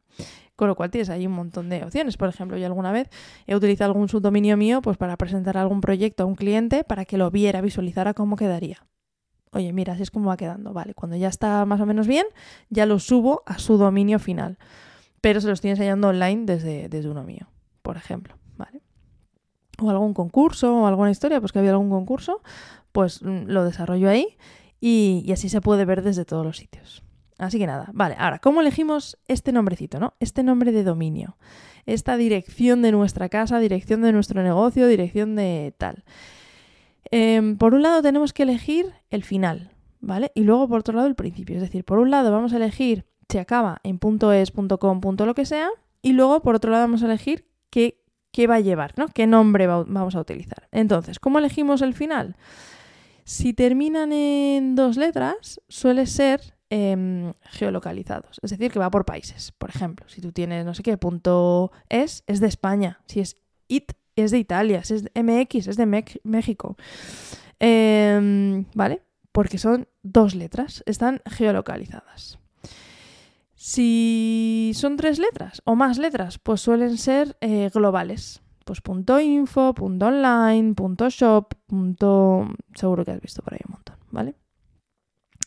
Con 0.55 0.67
lo 0.67 0.75
cual 0.75 0.91
tienes 0.91 1.09
ahí 1.09 1.25
un 1.25 1.33
montón 1.33 1.69
de 1.69 1.83
opciones. 1.83 2.17
Por 2.17 2.29
ejemplo, 2.29 2.57
yo 2.57 2.65
alguna 2.65 2.91
vez 2.91 3.09
he 3.47 3.55
utilizado 3.55 3.91
algún 3.91 4.09
subdominio 4.09 4.57
mío 4.57 4.81
pues 4.81 4.97
para 4.97 5.17
presentar 5.17 5.57
algún 5.57 5.81
proyecto 5.81 6.23
a 6.23 6.25
un 6.25 6.35
cliente 6.35 6.83
para 6.83 7.05
que 7.05 7.17
lo 7.17 7.31
viera, 7.31 7.61
visualizara 7.61 8.13
cómo 8.13 8.35
quedaría. 8.35 8.85
Oye, 9.51 9.71
mira, 9.71 9.93
así 9.93 10.03
es 10.03 10.11
como 10.11 10.29
va 10.29 10.37
quedando. 10.37 10.73
Vale, 10.73 10.93
cuando 10.93 11.15
ya 11.15 11.27
está 11.27 11.65
más 11.65 11.79
o 11.81 11.85
menos 11.85 12.07
bien, 12.07 12.25
ya 12.69 12.85
lo 12.85 12.99
subo 12.99 13.43
a 13.45 13.59
su 13.59 13.77
dominio 13.77 14.19
final. 14.19 14.57
Pero 15.21 15.41
se 15.41 15.47
lo 15.47 15.53
estoy 15.53 15.71
enseñando 15.71 16.09
online 16.09 16.45
desde, 16.45 16.89
desde 16.89 17.09
uno 17.09 17.23
mío, 17.23 17.47
por 17.81 17.97
ejemplo. 17.97 18.35
O 19.81 19.89
algún 19.89 20.13
concurso 20.13 20.81
o 20.81 20.87
alguna 20.87 21.09
historia, 21.09 21.39
pues 21.39 21.51
que 21.51 21.59
había 21.59 21.71
algún 21.71 21.89
concurso, 21.89 22.41
pues 22.91 23.23
mm, 23.23 23.45
lo 23.47 23.65
desarrollo 23.65 24.09
ahí 24.09 24.37
y, 24.85 25.31
así 25.31 25.47
se 25.47 25.61
puede 25.61 25.85
ver 25.85 26.01
desde 26.01 26.25
todos 26.25 26.45
los 26.45 26.57
sitios. 26.57 27.03
Así 27.37 27.57
que 27.57 27.65
nada, 27.65 27.89
vale, 27.93 28.15
ahora, 28.19 28.39
¿cómo 28.39 28.59
elegimos 28.59 29.17
este 29.29 29.53
nombrecito, 29.53 29.97
no? 29.97 30.13
Este 30.19 30.43
nombre 30.43 30.73
de 30.73 30.83
dominio, 30.83 31.37
esta 31.85 32.17
dirección 32.17 32.81
de 32.81 32.91
nuestra 32.91 33.29
casa, 33.29 33.59
dirección 33.59 34.01
de 34.01 34.11
nuestro 34.11 34.43
negocio, 34.43 34.85
dirección 34.87 35.37
de 35.37 35.73
tal. 35.77 36.03
Em, 37.11 37.57
por 37.57 37.73
un 37.73 37.81
lado 37.81 38.01
tenemos 38.01 38.33
que 38.33 38.43
elegir 38.43 38.91
el 39.09 39.23
final, 39.23 39.71
¿vale? 40.01 40.33
Y 40.35 40.43
luego 40.43 40.67
por 40.67 40.81
otro 40.81 40.95
lado 40.95 41.07
el 41.07 41.15
principio. 41.15 41.55
Es 41.55 41.61
decir, 41.61 41.85
por 41.85 41.99
un 41.99 42.11
lado 42.11 42.33
vamos 42.33 42.51
a 42.51 42.57
elegir 42.57 43.05
si 43.29 43.37
acaba 43.37 43.79
en 43.83 44.01
.es, 44.33 44.51
.com, 44.51 45.01
lo 45.17 45.33
que 45.33 45.45
sea, 45.45 45.69
y 46.01 46.11
luego 46.11 46.41
por 46.41 46.55
otro 46.55 46.71
lado 46.71 46.83
vamos 46.83 47.03
a 47.03 47.05
elegir 47.05 47.45
qué, 47.69 48.01
qué 48.33 48.47
va 48.47 48.55
a 48.55 48.59
llevar, 48.59 48.93
¿no? 48.97 49.07
¿Qué 49.07 49.27
nombre 49.27 49.65
vamos 49.65 50.15
a 50.15 50.19
utilizar? 50.19 50.67
Entonces, 50.73 51.19
¿cómo 51.19 51.39
elegimos 51.39 51.81
el 51.81 51.93
final? 51.93 52.35
Si 53.23 53.53
terminan 53.53 54.11
en 54.11 54.75
dos 54.75 54.97
letras, 54.97 55.61
suele 55.67 56.05
ser 56.05 56.53
Em, 56.75 57.33
geolocalizados, 57.51 58.39
es 58.41 58.49
decir, 58.49 58.71
que 58.71 58.79
va 58.79 58.89
por 58.89 59.05
países. 59.05 59.51
Por 59.51 59.69
ejemplo, 59.69 60.09
si 60.09 60.21
tú 60.21 60.31
tienes 60.31 60.65
no 60.65 60.73
sé 60.73 60.81
qué 60.81 60.97
punto 60.97 61.71
es, 61.87 62.23
es 62.25 62.39
de 62.39 62.47
España. 62.47 62.99
Si 63.05 63.19
es 63.19 63.35
IT, 63.67 63.91
es 64.15 64.31
de 64.31 64.39
Italia. 64.39 64.83
Si 64.83 64.95
es 64.95 65.03
MX, 65.13 65.67
es 65.67 65.77
de 65.77 65.85
México. 66.23 66.75
Em, 67.59 68.65
¿Vale? 68.73 69.03
Porque 69.31 69.59
son 69.59 69.87
dos 70.01 70.33
letras, 70.33 70.81
están 70.87 71.21
geolocalizadas. 71.27 72.39
Si 73.53 74.71
son 74.73 74.97
tres 74.97 75.19
letras 75.19 75.61
o 75.65 75.75
más 75.75 75.99
letras, 75.99 76.39
pues 76.39 76.61
suelen 76.61 76.97
ser 76.97 77.37
eh, 77.39 77.69
globales. 77.71 78.41
Pues 78.63 78.82
punto 78.82 79.20
.info, 79.20 79.74
punto 79.74 80.08
.online, 80.08 80.74
punto 80.74 81.10
.shop, 81.10 81.53
punto... 81.67 82.48
Seguro 82.75 83.03
que 83.03 83.12
has 83.12 83.22
visto 83.22 83.41
por 83.41 83.53
ahí 83.53 83.60
un 83.67 83.74
montón, 83.74 83.98
¿vale? 84.12 84.36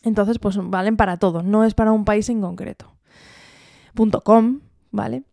Entonces, 0.03 0.39
pues 0.39 0.57
valen 0.61 0.97
para 0.97 1.17
todo, 1.17 1.41
no 1.43 1.63
es 1.63 1.73
para 1.73 1.91
un 1.91 2.05
país 2.05 2.29
en 2.29 2.41
concreto. 2.41 2.93
.com, 4.23 4.61
¿vale? 4.91 5.23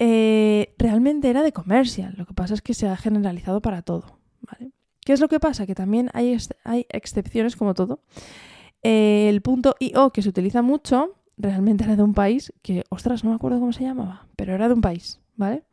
eh, 0.00 0.74
realmente 0.78 1.28
era 1.28 1.42
de 1.42 1.52
comercial. 1.52 2.14
Lo 2.16 2.24
que 2.24 2.32
pasa 2.32 2.54
es 2.54 2.62
que 2.62 2.74
se 2.74 2.88
ha 2.88 2.96
generalizado 2.96 3.60
para 3.60 3.82
todo. 3.82 4.18
¿vale? 4.40 4.72
¿Qué 5.04 5.12
es 5.12 5.20
lo 5.20 5.28
que 5.28 5.38
pasa? 5.38 5.66
Que 5.66 5.74
también 5.74 6.10
hay, 6.14 6.36
hay 6.64 6.86
excepciones 6.88 7.54
como 7.54 7.74
todo. 7.74 8.00
el 8.82 9.42
punto 9.42 9.76
IO 9.78 10.10
que 10.10 10.22
se 10.22 10.30
utiliza 10.30 10.62
mucho 10.62 11.16
realmente 11.36 11.84
era 11.84 11.96
de 11.96 12.02
un 12.02 12.14
país 12.14 12.52
que, 12.62 12.84
ostras, 12.88 13.24
no 13.24 13.30
me 13.30 13.36
acuerdo 13.36 13.60
cómo 13.60 13.72
se 13.72 13.84
llamaba, 13.84 14.26
pero 14.36 14.54
era 14.54 14.68
de 14.68 14.74
un 14.74 14.80
país, 14.80 15.20
¿vale? 15.36 15.64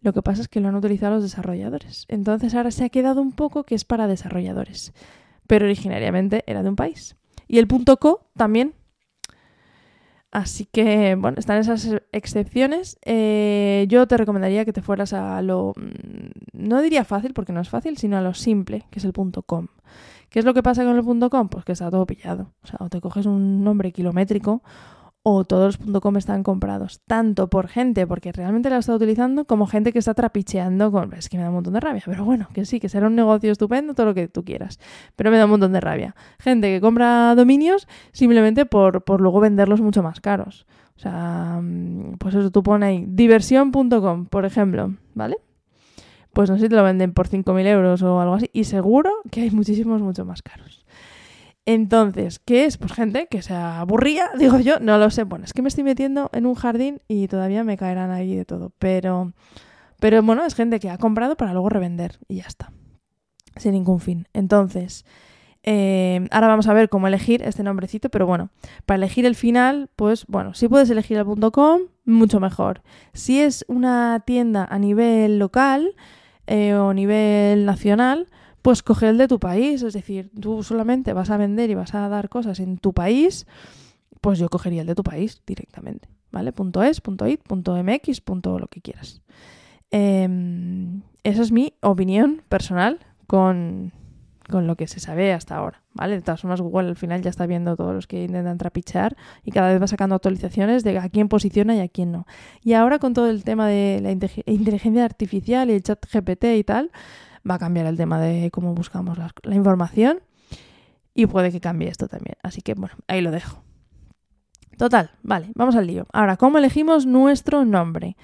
Lo 0.00 0.12
que 0.12 0.22
pasa 0.22 0.42
es 0.42 0.48
que 0.48 0.60
lo 0.60 0.68
han 0.68 0.76
utilizado 0.76 1.14
los 1.14 1.22
desarrolladores. 1.22 2.04
Entonces 2.08 2.54
ahora 2.54 2.70
se 2.70 2.84
ha 2.84 2.88
quedado 2.88 3.20
un 3.20 3.32
poco 3.32 3.64
que 3.64 3.74
es 3.74 3.84
para 3.84 4.06
desarrolladores. 4.06 4.92
Pero 5.46 5.64
originariamente 5.64 6.44
era 6.46 6.62
de 6.62 6.68
un 6.68 6.76
país. 6.76 7.16
Y 7.48 7.58
el 7.58 7.66
punto 7.66 7.96
.co 7.96 8.30
también. 8.36 8.74
Así 10.30 10.66
que, 10.66 11.14
bueno, 11.14 11.38
están 11.38 11.58
esas 11.58 11.88
excepciones. 12.12 12.98
Eh, 13.04 13.86
yo 13.88 14.06
te 14.06 14.18
recomendaría 14.18 14.64
que 14.66 14.74
te 14.74 14.82
fueras 14.82 15.14
a 15.14 15.40
lo... 15.40 15.72
Mm, 15.76 16.28
no 16.52 16.82
diría 16.82 17.04
fácil, 17.04 17.32
porque 17.32 17.52
no 17.52 17.60
es 17.60 17.70
fácil, 17.70 17.96
sino 17.96 18.18
a 18.18 18.20
lo 18.20 18.34
simple, 18.34 18.84
que 18.90 18.98
es 18.98 19.04
el 19.06 19.14
punto 19.14 19.42
.com. 19.42 19.68
¿Qué 20.28 20.38
es 20.38 20.44
lo 20.44 20.52
que 20.52 20.62
pasa 20.62 20.84
con 20.84 20.96
el 20.96 21.30
.com? 21.30 21.48
Pues 21.48 21.64
que 21.64 21.72
está 21.72 21.90
todo 21.90 22.04
pillado. 22.04 22.52
O 22.62 22.66
sea, 22.66 22.76
o 22.80 22.90
te 22.90 23.00
coges 23.00 23.24
un 23.24 23.64
nombre 23.64 23.90
kilométrico 23.90 24.62
o 25.30 25.44
todos 25.44 25.78
los 25.84 26.00
.com 26.00 26.16
están 26.16 26.42
comprados, 26.42 27.00
tanto 27.06 27.48
por 27.48 27.68
gente 27.68 28.06
porque 28.06 28.32
realmente 28.32 28.70
la 28.70 28.78
está 28.78 28.94
utilizando 28.94 29.44
como 29.44 29.66
gente 29.66 29.92
que 29.92 29.98
está 29.98 30.14
trapicheando 30.14 30.90
con... 30.90 31.12
Es 31.12 31.28
que 31.28 31.36
me 31.36 31.42
da 31.42 31.50
un 31.50 31.56
montón 31.56 31.74
de 31.74 31.80
rabia, 31.80 32.02
pero 32.04 32.24
bueno, 32.24 32.48
que 32.54 32.64
sí, 32.64 32.80
que 32.80 32.88
será 32.88 33.08
un 33.08 33.16
negocio 33.16 33.52
estupendo, 33.52 33.94
todo 33.94 34.06
lo 34.06 34.14
que 34.14 34.28
tú 34.28 34.44
quieras, 34.44 34.80
pero 35.16 35.30
me 35.30 35.36
da 35.36 35.44
un 35.44 35.50
montón 35.50 35.72
de 35.72 35.80
rabia. 35.80 36.14
Gente 36.38 36.68
que 36.68 36.80
compra 36.80 37.34
dominios 37.34 37.86
simplemente 38.12 38.64
por, 38.64 39.04
por 39.04 39.20
luego 39.20 39.40
venderlos 39.40 39.80
mucho 39.80 40.02
más 40.02 40.20
caros. 40.20 40.66
O 40.96 41.00
sea, 41.00 41.60
mm, 41.62 42.16
pues 42.18 42.34
eso 42.34 42.50
tú 42.50 42.62
pones 42.62 42.88
ahí, 42.88 43.04
diversión.com, 43.06 44.26
por 44.26 44.44
ejemplo, 44.44 44.94
¿vale? 45.14 45.38
Pues 46.32 46.50
no 46.50 46.56
sé 46.56 46.62
si 46.64 46.68
te 46.68 46.76
lo 46.76 46.82
venden 46.84 47.12
por 47.12 47.28
5.000 47.28 47.66
euros 47.66 48.02
o 48.02 48.20
algo 48.20 48.34
así, 48.34 48.50
y 48.52 48.64
seguro 48.64 49.12
que 49.30 49.42
hay 49.42 49.50
muchísimos 49.50 50.00
mucho 50.02 50.24
más 50.24 50.42
caros. 50.42 50.77
Entonces, 51.70 52.38
¿qué 52.38 52.64
es? 52.64 52.78
Pues 52.78 52.94
gente 52.94 53.26
que 53.26 53.42
se 53.42 53.52
aburría, 53.52 54.30
digo 54.38 54.58
yo, 54.58 54.80
no 54.80 54.96
lo 54.96 55.10
sé. 55.10 55.24
Bueno, 55.24 55.44
es 55.44 55.52
que 55.52 55.60
me 55.60 55.68
estoy 55.68 55.84
metiendo 55.84 56.30
en 56.32 56.46
un 56.46 56.54
jardín 56.54 57.02
y 57.08 57.28
todavía 57.28 57.62
me 57.62 57.76
caerán 57.76 58.10
ahí 58.10 58.34
de 58.34 58.46
todo. 58.46 58.72
Pero, 58.78 59.34
pero 60.00 60.22
bueno, 60.22 60.46
es 60.46 60.54
gente 60.54 60.80
que 60.80 60.88
ha 60.88 60.96
comprado 60.96 61.36
para 61.36 61.52
luego 61.52 61.68
revender 61.68 62.20
y 62.26 62.36
ya 62.36 62.46
está. 62.46 62.72
Sin 63.56 63.72
ningún 63.72 64.00
fin. 64.00 64.28
Entonces, 64.32 65.04
eh, 65.62 66.26
ahora 66.30 66.48
vamos 66.48 66.68
a 66.68 66.72
ver 66.72 66.88
cómo 66.88 67.06
elegir 67.06 67.42
este 67.42 67.62
nombrecito, 67.62 68.08
pero 68.08 68.26
bueno, 68.26 68.48
para 68.86 68.96
elegir 68.96 69.26
el 69.26 69.34
final, 69.34 69.90
pues 69.94 70.24
bueno, 70.26 70.54
si 70.54 70.68
puedes 70.68 70.88
elegir 70.88 71.18
el 71.18 71.50
.com, 71.52 71.82
mucho 72.06 72.40
mejor. 72.40 72.80
Si 73.12 73.40
es 73.40 73.66
una 73.68 74.22
tienda 74.24 74.64
a 74.64 74.78
nivel 74.78 75.38
local 75.38 75.94
eh, 76.46 76.72
o 76.72 76.94
nivel 76.94 77.66
nacional, 77.66 78.26
pues 78.62 78.82
coge 78.82 79.08
el 79.08 79.18
de 79.18 79.28
tu 79.28 79.38
país. 79.38 79.82
Es 79.82 79.94
decir, 79.94 80.30
tú 80.40 80.62
solamente 80.62 81.12
vas 81.12 81.30
a 81.30 81.36
vender 81.36 81.70
y 81.70 81.74
vas 81.74 81.94
a 81.94 82.08
dar 82.08 82.28
cosas 82.28 82.60
en 82.60 82.78
tu 82.78 82.92
país, 82.92 83.46
pues 84.20 84.38
yo 84.38 84.48
cogería 84.48 84.82
el 84.82 84.86
de 84.86 84.94
tu 84.94 85.02
país 85.02 85.42
directamente. 85.46 86.08
¿Vale? 86.30 86.52
Punto 86.52 86.82
.es, 86.82 87.00
punto 87.00 87.26
.it, 87.26 87.40
punto 87.42 87.74
.mx, 87.82 88.20
punto 88.20 88.58
lo 88.58 88.66
que 88.66 88.82
quieras. 88.82 89.22
Em, 89.90 91.00
esa 91.24 91.42
es 91.42 91.52
mi 91.52 91.72
opinión 91.80 92.42
personal 92.48 92.98
con, 93.26 93.92
con 94.48 94.66
lo 94.66 94.76
que 94.76 94.86
se 94.86 95.00
sabe 95.00 95.32
hasta 95.32 95.56
ahora, 95.56 95.82
¿vale? 95.94 96.16
De 96.16 96.22
todas 96.22 96.40
formas, 96.40 96.60
Google 96.60 96.88
al 96.88 96.96
final 96.96 97.22
ya 97.22 97.30
está 97.30 97.46
viendo 97.46 97.76
todos 97.76 97.94
los 97.94 98.06
que 98.06 98.24
intentan 98.24 98.58
trapichear 98.58 99.16
y 99.44 99.50
cada 99.50 99.68
vez 99.68 99.80
va 99.80 99.86
sacando 99.86 100.14
actualizaciones 100.14 100.84
de 100.84 100.98
a 100.98 101.08
quién 101.08 101.28
posiciona 101.28 101.76
y 101.76 101.80
a 101.80 101.88
quién 101.88 102.12
no. 102.12 102.26
Y 102.62 102.72
ahora 102.74 102.98
con 102.98 103.14
todo 103.14 103.28
el 103.30 103.44
tema 103.44 103.68
de 103.68 104.00
la 104.02 104.10
inteligencia 104.10 105.04
artificial 105.04 105.70
y 105.70 105.74
el 105.74 105.82
chat 105.82 106.04
GPT 106.12 106.44
y 106.56 106.64
tal, 106.64 106.90
va 107.48 107.54
a 107.54 107.58
cambiar 107.58 107.86
el 107.86 107.96
tema 107.96 108.20
de 108.20 108.50
cómo 108.50 108.74
buscamos 108.74 109.18
la, 109.18 109.54
información 109.54 110.20
y 111.14 111.26
puede 111.26 111.50
que 111.50 111.60
cambie 111.60 111.88
esto 111.88 112.08
también. 112.08 112.36
Así 112.42 112.62
que 112.62 112.74
bueno, 112.74 112.94
ahí 113.06 113.20
lo 113.20 113.30
dejo. 113.30 113.62
Total, 114.76 115.10
vale, 115.22 115.50
vamos 115.54 115.74
al 115.74 115.86
lío. 115.86 116.06
Ahora, 116.12 116.36
¿cómo 116.36 116.58
elegimos 116.58 117.06
nuestro 117.06 117.64
nombre? 117.64 118.16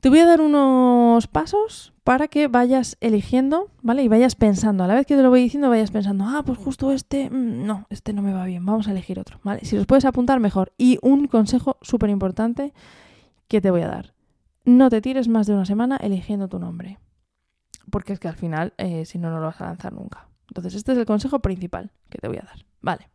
Te 0.00 0.08
voy 0.08 0.20
a 0.20 0.26
dar 0.26 0.40
unos 0.40 1.26
pasos 1.26 1.92
para 2.04 2.28
que 2.28 2.48
vayas 2.48 2.96
eligiendo, 3.00 3.68
¿vale? 3.82 4.02
Y 4.02 4.08
vayas 4.08 4.34
pensando, 4.34 4.84
a 4.84 4.86
la 4.86 4.94
vez 4.94 5.06
que 5.06 5.16
te 5.16 5.22
lo 5.22 5.28
voy 5.28 5.42
diciendo, 5.42 5.68
vayas 5.68 5.90
pensando, 5.90 6.24
ah, 6.26 6.42
pues 6.46 6.56
justo 6.56 6.90
este, 6.92 7.28
mm, 7.28 7.66
no, 7.66 7.86
este 7.90 8.14
no 8.14 8.22
me 8.22 8.32
va 8.32 8.46
bien, 8.46 8.64
vamos 8.64 8.88
a 8.88 8.92
elegir 8.92 9.20
otro, 9.20 9.38
¿vale? 9.42 9.62
Si 9.66 9.76
los 9.76 9.84
puedes 9.84 10.06
apuntar, 10.06 10.40
mejor. 10.40 10.72
Y 10.78 10.98
un 11.02 11.26
consejo 11.26 11.76
súper 11.82 12.08
importante 12.08 12.72
que 13.46 13.60
te 13.60 13.70
voy 13.70 13.82
a 13.82 13.88
dar. 13.88 14.14
No 14.64 14.88
te 14.88 15.02
tires 15.02 15.28
más 15.28 15.46
de 15.46 15.52
una 15.52 15.66
semana 15.66 15.98
eligiendo 15.98 16.48
tu 16.48 16.58
nombre 16.58 16.98
porque 17.90 18.12
es 18.12 18.20
que 18.20 18.28
al 18.28 18.36
final, 18.36 18.72
eh, 18.78 19.04
si 19.04 19.18
no, 19.18 19.30
no 19.30 19.38
lo 19.40 19.46
vas 19.46 19.60
a 19.60 19.66
lanzar 19.66 19.92
nunca. 19.92 20.28
Entonces, 20.48 20.74
este 20.74 20.92
es 20.92 20.98
el 20.98 21.06
consejo 21.06 21.40
principal 21.40 21.90
que 22.08 22.18
te 22.18 22.28
voy 22.28 22.38
a 22.38 22.42
dar. 22.42 22.64
Vale. 22.80 23.08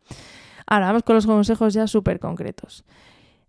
Ahora 0.66 0.86
vamos 0.86 1.02
con 1.02 1.14
los 1.14 1.26
consejos 1.26 1.74
ya 1.74 1.86
súper 1.86 2.18
concretos. 2.18 2.84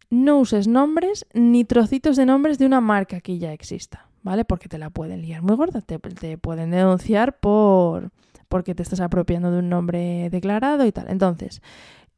No 0.09 0.39
uses 0.39 0.67
nombres 0.67 1.25
ni 1.33 1.65
trocitos 1.65 2.15
de 2.15 2.25
nombres 2.25 2.57
de 2.59 2.65
una 2.65 2.81
marca 2.81 3.21
que 3.21 3.39
ya 3.39 3.53
exista, 3.53 4.07
¿vale? 4.23 4.45
Porque 4.45 4.69
te 4.69 4.77
la 4.77 4.89
pueden 4.89 5.21
liar 5.21 5.41
muy 5.41 5.55
gorda, 5.55 5.81
te, 5.81 5.99
te 5.99 6.37
pueden 6.37 6.71
denunciar 6.71 7.39
por 7.39 8.11
porque 8.49 8.75
te 8.75 8.83
estás 8.83 9.01
apropiando 9.01 9.51
de 9.51 9.59
un 9.59 9.69
nombre 9.69 10.29
declarado 10.29 10.85
y 10.85 10.91
tal. 10.91 11.09
Entonces, 11.09 11.61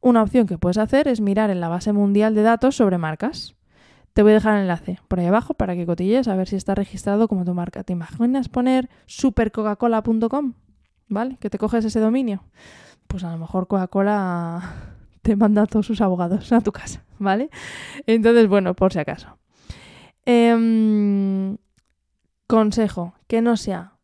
una 0.00 0.22
opción 0.22 0.46
que 0.46 0.58
puedes 0.58 0.78
hacer 0.78 1.08
es 1.08 1.20
mirar 1.20 1.50
en 1.50 1.60
la 1.60 1.68
base 1.68 1.92
mundial 1.92 2.34
de 2.34 2.42
datos 2.42 2.76
sobre 2.76 2.98
marcas. 2.98 3.54
Te 4.12 4.22
voy 4.22 4.32
a 4.32 4.34
dejar 4.34 4.56
el 4.56 4.62
enlace 4.62 4.98
por 5.08 5.20
ahí 5.20 5.26
abajo 5.26 5.54
para 5.54 5.76
que 5.76 5.86
cotilles 5.86 6.26
a 6.28 6.34
ver 6.34 6.48
si 6.48 6.56
está 6.56 6.74
registrado 6.74 7.28
como 7.28 7.44
tu 7.44 7.54
marca. 7.54 7.84
¿Te 7.84 7.92
imaginas 7.92 8.48
poner 8.48 8.88
supercoca-cola.com? 9.06 10.54
¿Vale? 11.08 11.36
Que 11.38 11.50
te 11.50 11.58
coges 11.58 11.84
ese 11.84 12.00
dominio. 12.00 12.44
Pues 13.06 13.24
a 13.24 13.30
lo 13.30 13.38
mejor 13.38 13.66
Coca-Cola 13.66 14.74
te 15.22 15.36
manda 15.36 15.62
a 15.62 15.66
todos 15.66 15.86
sus 15.86 16.00
abogados 16.00 16.52
a 16.52 16.60
tu 16.60 16.72
casa, 16.72 17.04
¿vale? 17.18 17.50
Entonces, 18.06 18.48
bueno, 18.48 18.74
por 18.74 18.92
si 18.92 18.98
acaso. 18.98 19.38
Em, 20.24 21.56
consejo, 22.46 23.14
que 23.26 23.42
no 23.42 23.56
sea... 23.56 23.96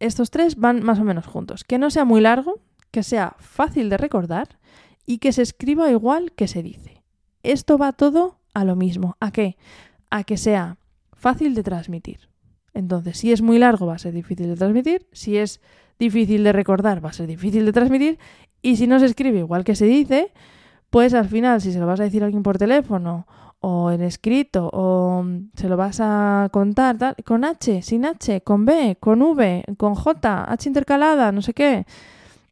Estos 0.00 0.30
tres 0.30 0.56
van 0.56 0.82
más 0.84 1.00
o 1.00 1.04
menos 1.04 1.26
juntos. 1.26 1.64
Que 1.64 1.78
no 1.78 1.90
sea 1.90 2.04
muy 2.04 2.20
largo, 2.20 2.60
que 2.90 3.02
sea 3.02 3.34
fácil 3.38 3.90
de 3.90 3.96
recordar 3.96 4.58
y 5.06 5.18
que 5.18 5.32
se 5.32 5.42
escriba 5.42 5.90
igual 5.90 6.32
que 6.32 6.48
se 6.48 6.62
dice. 6.62 7.02
Esto 7.42 7.78
va 7.78 7.92
todo 7.92 8.38
a 8.58 8.64
lo 8.64 8.76
mismo. 8.76 9.16
¿A 9.20 9.30
qué? 9.30 9.56
A 10.10 10.24
que 10.24 10.36
sea 10.36 10.78
fácil 11.12 11.54
de 11.54 11.62
transmitir. 11.62 12.28
Entonces, 12.74 13.18
si 13.18 13.32
es 13.32 13.42
muy 13.42 13.58
largo 13.58 13.86
va 13.86 13.94
a 13.94 13.98
ser 13.98 14.12
difícil 14.12 14.48
de 14.48 14.56
transmitir, 14.56 15.06
si 15.12 15.36
es 15.36 15.60
difícil 15.98 16.44
de 16.44 16.52
recordar 16.52 17.04
va 17.04 17.10
a 17.10 17.12
ser 17.12 17.26
difícil 17.26 17.64
de 17.64 17.72
transmitir 17.72 18.18
y 18.62 18.76
si 18.76 18.86
no 18.86 19.00
se 19.00 19.06
escribe 19.06 19.38
igual 19.38 19.64
que 19.64 19.74
se 19.74 19.86
dice, 19.86 20.32
pues 20.90 21.14
al 21.14 21.28
final 21.28 21.60
si 21.60 21.72
se 21.72 21.80
lo 21.80 21.86
vas 21.86 22.00
a 22.00 22.04
decir 22.04 22.22
a 22.22 22.26
alguien 22.26 22.42
por 22.42 22.58
teléfono 22.58 23.26
o 23.60 23.90
en 23.90 24.02
escrito 24.02 24.70
o 24.72 25.24
se 25.54 25.68
lo 25.68 25.76
vas 25.76 25.98
a 26.00 26.48
contar 26.52 26.98
tal, 26.98 27.16
con 27.24 27.44
H, 27.44 27.82
sin 27.82 28.04
H, 28.04 28.42
con 28.42 28.64
B, 28.64 28.96
con 29.00 29.22
V, 29.22 29.64
con 29.76 29.94
J, 29.96 30.44
H 30.52 30.68
intercalada, 30.68 31.32
no 31.32 31.42
sé 31.42 31.54
qué. 31.54 31.84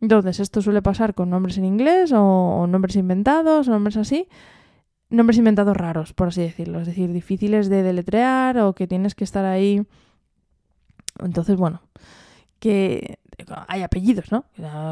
Entonces, 0.00 0.40
esto 0.40 0.60
suele 0.60 0.82
pasar 0.82 1.14
con 1.14 1.30
nombres 1.30 1.56
en 1.56 1.64
inglés 1.64 2.12
o, 2.12 2.22
o 2.22 2.66
nombres 2.66 2.96
inventados, 2.96 3.68
o 3.68 3.70
nombres 3.70 3.96
así 3.96 4.28
nombres 5.08 5.38
inventados 5.38 5.76
raros, 5.76 6.12
por 6.12 6.28
así 6.28 6.42
decirlo, 6.42 6.80
es 6.80 6.86
decir, 6.86 7.12
difíciles 7.12 7.68
de 7.68 7.82
deletrear 7.82 8.58
o 8.58 8.74
que 8.74 8.86
tienes 8.86 9.14
que 9.14 9.24
estar 9.24 9.44
ahí. 9.44 9.86
Entonces, 11.18 11.56
bueno, 11.56 11.82
que 12.58 13.18
hay 13.68 13.82
apellidos, 13.82 14.32
¿no? 14.32 14.44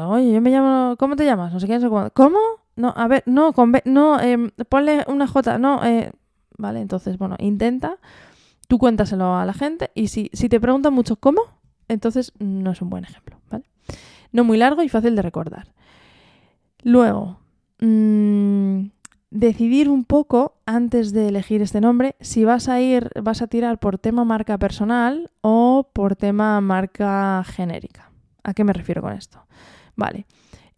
Oye, 0.09 0.31
yo 0.31 0.41
me 0.41 0.51
llamo, 0.51 0.95
¿cómo 0.97 1.15
te 1.15 1.25
llamas? 1.25 1.53
No 1.53 1.59
sé 1.59 1.67
qué, 1.67 1.75
no 1.75 1.81
sé 1.81 1.89
cómo. 1.89 2.09
¿Cómo? 2.11 2.39
No, 2.75 2.93
a 2.95 3.07
ver, 3.07 3.23
no, 3.25 3.53
con 3.53 3.73
no, 3.85 4.19
eh, 4.19 4.51
ponle 4.67 5.05
una 5.07 5.27
J, 5.27 5.57
no, 5.59 5.85
eh, 5.85 6.11
vale, 6.57 6.81
entonces, 6.81 7.17
bueno, 7.17 7.37
intenta, 7.39 7.99
tú 8.67 8.77
cuéntaselo 8.77 9.35
a 9.35 9.45
la 9.45 9.53
gente 9.53 9.91
y 9.95 10.09
si, 10.09 10.29
si 10.33 10.49
te 10.49 10.59
preguntan 10.59 10.93
mucho 10.93 11.15
cómo, 11.15 11.41
entonces 11.87 12.33
no 12.39 12.71
es 12.71 12.81
un 12.81 12.89
buen 12.89 13.05
ejemplo, 13.05 13.37
¿vale? 13.49 13.63
No 14.33 14.43
muy 14.43 14.57
largo 14.57 14.83
y 14.83 14.89
fácil 14.89 15.15
de 15.15 15.21
recordar. 15.21 15.73
Luego, 16.83 17.39
mmm, 17.79 18.87
decidir 19.35 19.89
un 19.89 20.05
poco 20.05 20.55
antes 20.65 21.11
de 21.11 21.27
elegir 21.27 21.61
este 21.61 21.81
nombre 21.81 22.15
si 22.21 22.45
vas 22.45 22.69
a 22.69 22.79
ir, 22.79 23.09
vas 23.21 23.41
a 23.41 23.47
tirar 23.47 23.79
por 23.79 23.97
tema 23.97 24.23
marca 24.23 24.57
personal 24.57 25.29
o 25.41 25.89
por 25.91 26.15
tema 26.15 26.59
marca 26.61 27.43
genérica. 27.43 28.11
¿A 28.43 28.53
qué 28.53 28.63
me 28.63 28.71
refiero 28.71 29.01
con 29.01 29.11
esto? 29.11 29.45
Vale, 29.97 30.25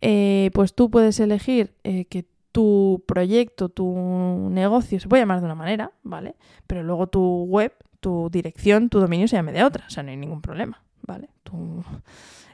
eh, 0.02 0.50
pues 0.54 0.74
tú 0.74 0.90
puedes 0.90 1.20
elegir 1.20 1.76
eh, 1.84 2.06
que 2.06 2.26
tu 2.52 3.04
proyecto, 3.08 3.70
tu 3.70 4.50
negocio 4.52 5.00
se 5.00 5.08
puede 5.08 5.22
llamar 5.22 5.40
de 5.40 5.46
una 5.46 5.56
manera, 5.56 5.92
¿vale? 6.02 6.36
Pero 6.66 6.82
luego 6.82 7.06
tu 7.06 7.44
web, 7.44 7.74
tu 8.00 8.30
dirección, 8.32 8.90
tu 8.90 9.00
dominio 9.00 9.28
se 9.28 9.36
llame 9.36 9.52
de 9.52 9.64
otra, 9.64 9.86
o 9.86 9.90
sea, 9.92 10.02
no 10.02 10.10
hay 10.10 10.18
ningún 10.18 10.42
problema, 10.42 10.82
¿vale? 11.04 11.30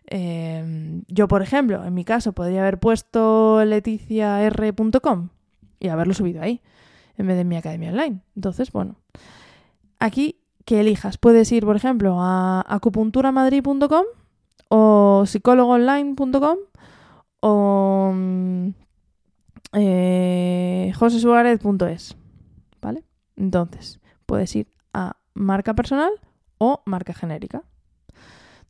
Em, 0.07 1.03
yo, 1.07 1.29
por 1.29 1.41
ejemplo, 1.41 1.85
en 1.85 1.93
mi 1.93 2.03
caso, 2.03 2.33
podría 2.33 2.61
haber 2.61 2.79
puesto 2.79 3.63
leticiar.com, 3.63 5.29
y 5.83 5.89
haberlo 5.89 6.15
subido 6.15 6.41
ahí, 6.41 6.61
en 7.17 7.27
vez 7.27 7.37
de 7.37 7.43
mi 7.43 7.57
academia 7.57 7.91
online. 7.91 8.21
Entonces, 8.35 8.71
bueno, 8.71 8.95
aquí 9.99 10.39
que 10.65 10.79
elijas. 10.79 11.17
Puedes 11.17 11.51
ir, 11.51 11.65
por 11.65 11.75
ejemplo, 11.75 12.17
a 12.19 12.63
acupunturamadrid.com 12.67 14.05
o 14.69 15.23
psicólogoonline.com 15.27 16.57
o 17.41 18.11
mm, 18.15 18.67
eh, 19.73 20.93
josesuárez.es. 20.97 22.15
¿Vale? 22.81 23.03
Entonces, 23.35 23.99
puedes 24.25 24.55
ir 24.55 24.67
a 24.93 25.17
marca 25.33 25.73
personal 25.73 26.11
o 26.57 26.81
marca 26.85 27.13
genérica. 27.13 27.63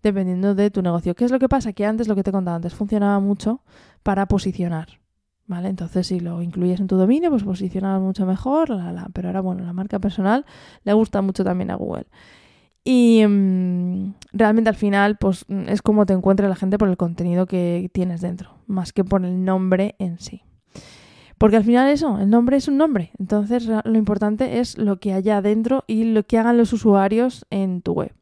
Dependiendo 0.02 0.56
de 0.56 0.72
tu 0.72 0.82
negocio. 0.82 1.16
¿Qué 1.16 1.26
es 1.26 1.32
lo 1.32 1.40
que 1.40 1.48
pasa? 1.48 1.74
Que 1.74 1.86
antes, 1.86 2.08
lo 2.08 2.16
que 2.16 2.24
te 2.24 2.32
he 2.32 2.34
contado 2.34 2.56
antes, 2.56 2.74
funcionaba 2.74 3.20
mucho 3.20 3.62
para 4.02 4.26
posicionar. 4.26 5.03
¿Vale? 5.46 5.68
Entonces, 5.68 6.08
si 6.08 6.20
lo 6.20 6.42
incluyes 6.42 6.80
en 6.80 6.88
tu 6.88 6.96
dominio, 6.96 7.30
pues 7.30 7.44
posicionas 7.44 8.02
mucho 8.02 8.26
mejor. 8.26 8.70
Pero 9.14 9.28
ahora, 9.28 9.42
bueno, 9.42 9.64
la 9.64 9.74
marca 9.74 10.00
personal 10.00 10.46
le 10.84 10.94
gusta 10.94 11.22
mucho 11.22 11.44
también 11.44 11.72
a 11.72 11.76
Google. 11.76 12.06
Y 12.86 13.26
mm, 13.26 14.14
realmente 14.34 14.70
al 14.70 14.76
final, 14.76 15.18
pues 15.18 15.46
es 15.68 15.82
como 15.82 16.06
te 16.06 16.14
encuentra 16.14 16.50
la 16.50 16.56
gente 16.56 16.78
por 16.78 16.90
el 16.90 16.98
contenido 16.98 17.46
que 17.46 17.90
tienes 17.94 18.22
dentro, 18.22 18.56
más 18.68 18.92
que 18.92 19.04
por 19.04 19.24
el 19.26 19.44
nombre 19.44 19.96
en 20.00 20.20
sí. 20.20 20.44
Porque 21.38 21.58
al 21.58 21.64
final 21.64 21.90
eso, 21.90 22.20
el 22.20 22.30
nombre 22.30 22.58
es 22.58 22.68
un 22.68 22.78
nombre. 22.78 23.12
Entonces 23.20 23.68
lo 23.68 23.98
importante 23.98 24.60
es 24.60 24.78
lo 24.78 25.00
que 25.00 25.14
haya 25.14 25.38
adentro 25.38 25.84
y 25.88 26.06
lo 26.06 26.24
que 26.24 26.38
hagan 26.38 26.58
los 26.58 26.74
usuarios 26.74 27.46
en 27.50 27.82
tu 27.82 27.94
web. 27.94 28.14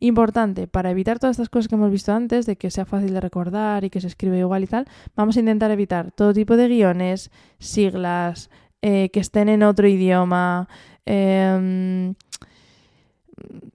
Importante, 0.00 0.68
para 0.68 0.90
evitar 0.90 1.18
todas 1.18 1.34
estas 1.34 1.48
cosas 1.48 1.68
que 1.68 1.74
hemos 1.74 1.90
visto 1.90 2.12
antes, 2.12 2.46
de 2.46 2.56
que 2.56 2.70
sea 2.70 2.84
fácil 2.84 3.12
de 3.12 3.20
recordar 3.20 3.84
y 3.84 3.90
que 3.90 4.00
se 4.00 4.06
escribe 4.06 4.38
igual 4.38 4.62
y 4.62 4.66
tal, 4.66 4.86
vamos 5.16 5.36
a 5.36 5.40
intentar 5.40 5.70
evitar 5.70 6.12
todo 6.12 6.32
tipo 6.32 6.56
de 6.56 6.68
guiones, 6.68 7.30
siglas, 7.58 8.50
eh, 8.80 9.10
que 9.12 9.20
estén 9.20 9.48
en 9.48 9.64
otro 9.64 9.88
idioma, 9.88 10.68
em, 11.04 12.14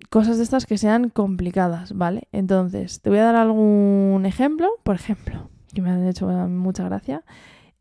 cosas 0.09 0.38
de 0.38 0.43
estas 0.43 0.65
que 0.65 0.77
sean 0.77 1.09
complicadas, 1.09 1.93
¿vale? 1.93 2.27
Entonces, 2.31 3.01
te 3.01 3.09
voy 3.09 3.19
a 3.19 3.23
dar 3.25 3.35
algún 3.35 4.23
ejemplo, 4.25 4.69
por 4.83 4.95
ejemplo, 4.95 5.50
que 5.73 5.81
me 5.81 5.89
han 5.89 6.07
hecho 6.07 6.27
mucha 6.27 6.85
gracia. 6.85 7.23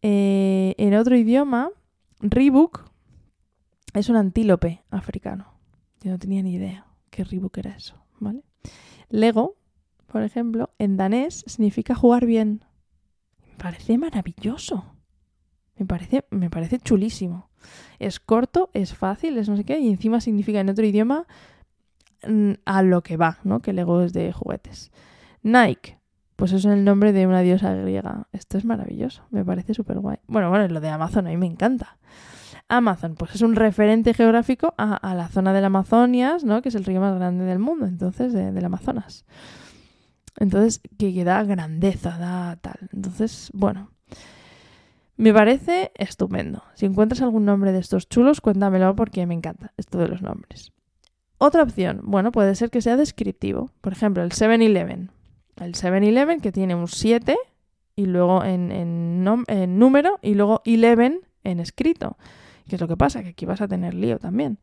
Eh, 0.03 0.75
en 0.79 0.95
otro 0.95 1.17
idioma, 1.17 1.71
Reebok 2.21 2.91
es 3.95 4.09
un 4.09 4.17
antílope 4.17 4.83
africano. 4.91 5.47
Yo 6.03 6.11
no 6.11 6.19
tenía 6.19 6.43
ni 6.43 6.55
idea 6.55 6.92
que 7.13 7.25
Reebok 7.25 7.59
era 7.59 7.77
eso, 7.77 8.03
¿vale? 8.19 8.43
Lego, 9.11 9.57
por 10.07 10.23
ejemplo, 10.23 10.71
en 10.79 10.97
danés 10.97 11.45
significa 11.47 11.95
jugar 11.95 12.25
bien. 12.25 12.65
Me 13.47 13.57
parece 13.59 13.99
maravilloso. 13.99 14.85
Me 15.77 15.87
parece, 15.87 16.25
me 16.31 16.49
parece 16.49 16.79
chulísimo. 16.79 17.51
Es 17.99 18.19
corto, 18.19 18.71
es 18.73 18.95
fácil, 18.95 19.37
es 19.39 19.49
no 19.49 19.57
sé 19.57 19.65
qué, 19.65 19.79
y 19.79 19.91
encima 19.91 20.21
significa 20.21 20.61
en 20.61 20.71
otro 20.71 20.85
idioma 20.85 21.27
mm, 22.27 22.53
a 22.65 22.83
lo 22.83 23.03
que 23.03 23.17
va, 23.17 23.39
¿no? 23.45 23.61
Que 23.61 23.75
Lego 23.75 24.01
es 24.03 24.15
de 24.15 24.33
juguetes. 24.33 24.91
Nike, 25.43 25.99
pues 26.37 26.53
es 26.53 26.65
el 26.65 26.83
nombre 26.83 27.13
de 27.13 27.27
una 27.27 27.43
diosa 27.43 27.75
griega. 27.75 28.27
Esto 28.33 28.57
es 28.57 28.65
maravilloso, 28.65 29.27
me 29.31 29.45
parece 29.45 29.75
súper 29.75 29.99
guay. 29.99 30.19
Bueno, 30.27 30.49
bueno, 30.49 30.67
lo 30.67 30.81
de 30.81 30.89
Amazon 30.89 31.27
a 31.27 31.31
mí 31.31 31.37
me 31.37 31.47
encanta. 31.47 31.99
Amazon, 32.73 33.17
pues 33.17 33.35
es 33.35 33.43
un 33.43 33.55
referente 33.55 34.15
geográfico 34.15 34.75
a, 34.79 35.15
la 35.15 35.29
zona 35.29 35.53
del 35.53 35.67
Amazonias, 35.67 36.43
¿no? 36.43 36.63
Que 36.63 36.71
es 36.71 36.75
el 36.75 36.85
río 36.85 37.01
más 37.01 37.15
grande 37.15 37.45
del 37.45 37.59
mundo, 37.59 37.87
entonces, 37.87 38.33
del 38.33 38.65
Amazonas. 38.65 39.27
Entonces, 40.39 40.81
que, 40.99 41.13
que 41.13 41.25
da 41.25 41.43
grandeza, 41.45 42.17
da 42.17 42.57
tal. 42.57 42.89
Entonces, 42.93 43.51
bueno, 43.53 43.91
me 45.17 45.35
parece 45.35 45.93
estupendo. 45.97 46.63
Si 46.75 46.87
encuentras 46.87 47.21
algún 47.21 47.45
nombre 47.45 47.73
de 47.73 47.79
estos 47.79 48.09
chulos, 48.09 48.41
cuéntamelo 48.41 48.97
porque 48.97 49.27
me 49.27 49.35
encanta 49.35 49.73
esto 49.77 49.99
de 49.99 50.09
los 50.09 50.23
nombres. 50.23 50.73
Otra 51.37 51.63
opción, 51.63 52.01
bueno, 52.05 52.33
puede 52.33 52.55
ser 52.55 52.71
que 52.71 52.81
sea 52.81 52.97
descriptivo. 52.97 53.71
Por 53.83 53.93
ejemplo, 53.93 54.23
el 54.23 54.31
7-Eleven. 54.31 55.11
El 55.57 55.75
7-Eleven 55.75 56.41
que 56.41 56.53
tiene 56.53 56.75
un 56.75 56.89
7 56.89 57.37
y 57.97 58.07
luego 58.07 58.43
en, 58.45 58.73
en, 58.73 59.79
número 59.79 60.19
y 60.23 60.35
luego 60.35 60.63
11 60.67 61.21
en 61.45 61.61
escrito. 61.61 62.17
¿Qué 62.69 62.77
es 62.77 62.81
lo 62.81 62.89
que 62.89 62.97
pasa? 62.97 63.23
Que 63.23 63.31
aquí 63.31 63.47
vas 63.47 63.61
a 63.61 63.69
tener 63.69 63.95
lío 63.95 64.19
también. 64.19 64.59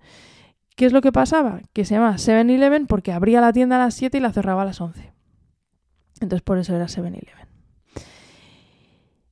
¿Qué 0.75 0.85
es 0.85 0.93
lo 0.93 1.01
que 1.01 1.11
pasaba? 1.11 1.61
Que 1.73 1.83
se 1.85 1.95
llama 1.95 2.15
7-Eleven 2.15 2.87
porque 2.87 3.11
abría 3.11 3.41
la 3.41 3.51
tienda 3.51 3.75
a 3.75 3.79
las 3.79 3.95
7 3.95 4.17
y 4.17 4.21
la 4.21 4.31
cerraba 4.31 4.61
a 4.61 4.65
las 4.65 4.79
11. 4.79 5.11
Entonces 6.21 6.41
por 6.41 6.57
eso 6.57 6.75
era 6.75 6.85
7-Eleven. 6.85 7.49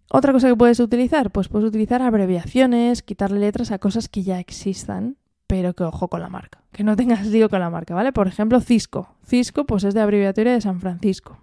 Otra 0.10 0.32
cosa 0.32 0.48
que 0.48 0.56
puedes 0.56 0.80
utilizar, 0.80 1.32
pues 1.32 1.50
puedes 1.50 1.68
utilizar 1.68 2.02
abreviaciones, 2.02 3.04
quitarle 3.04 3.40
letras 3.40 3.72
a 3.72 3.80
cosas 3.80 4.08
que 4.08 4.24
ya 4.24 4.40
existan, 4.40 5.18
pero 5.48 5.74
que 5.74 5.84
ojo 5.84 6.08
con 6.08 6.22
la 6.22 6.30
marca, 6.30 6.64
que 6.72 6.84
no 6.84 6.96
tengas 6.96 7.26
lío 7.28 7.50
con 7.50 7.60
la 7.60 7.70
marca, 7.70 7.94
¿vale? 7.94 8.14
Por 8.14 8.28
ejemplo, 8.28 8.62
Cisco. 8.62 9.16
Cisco 9.26 9.66
pues 9.66 9.84
es 9.84 9.94
de 9.94 10.02
abreviatoria 10.02 10.54
de 10.54 10.62
San 10.62 10.80
Francisco. 10.80 11.38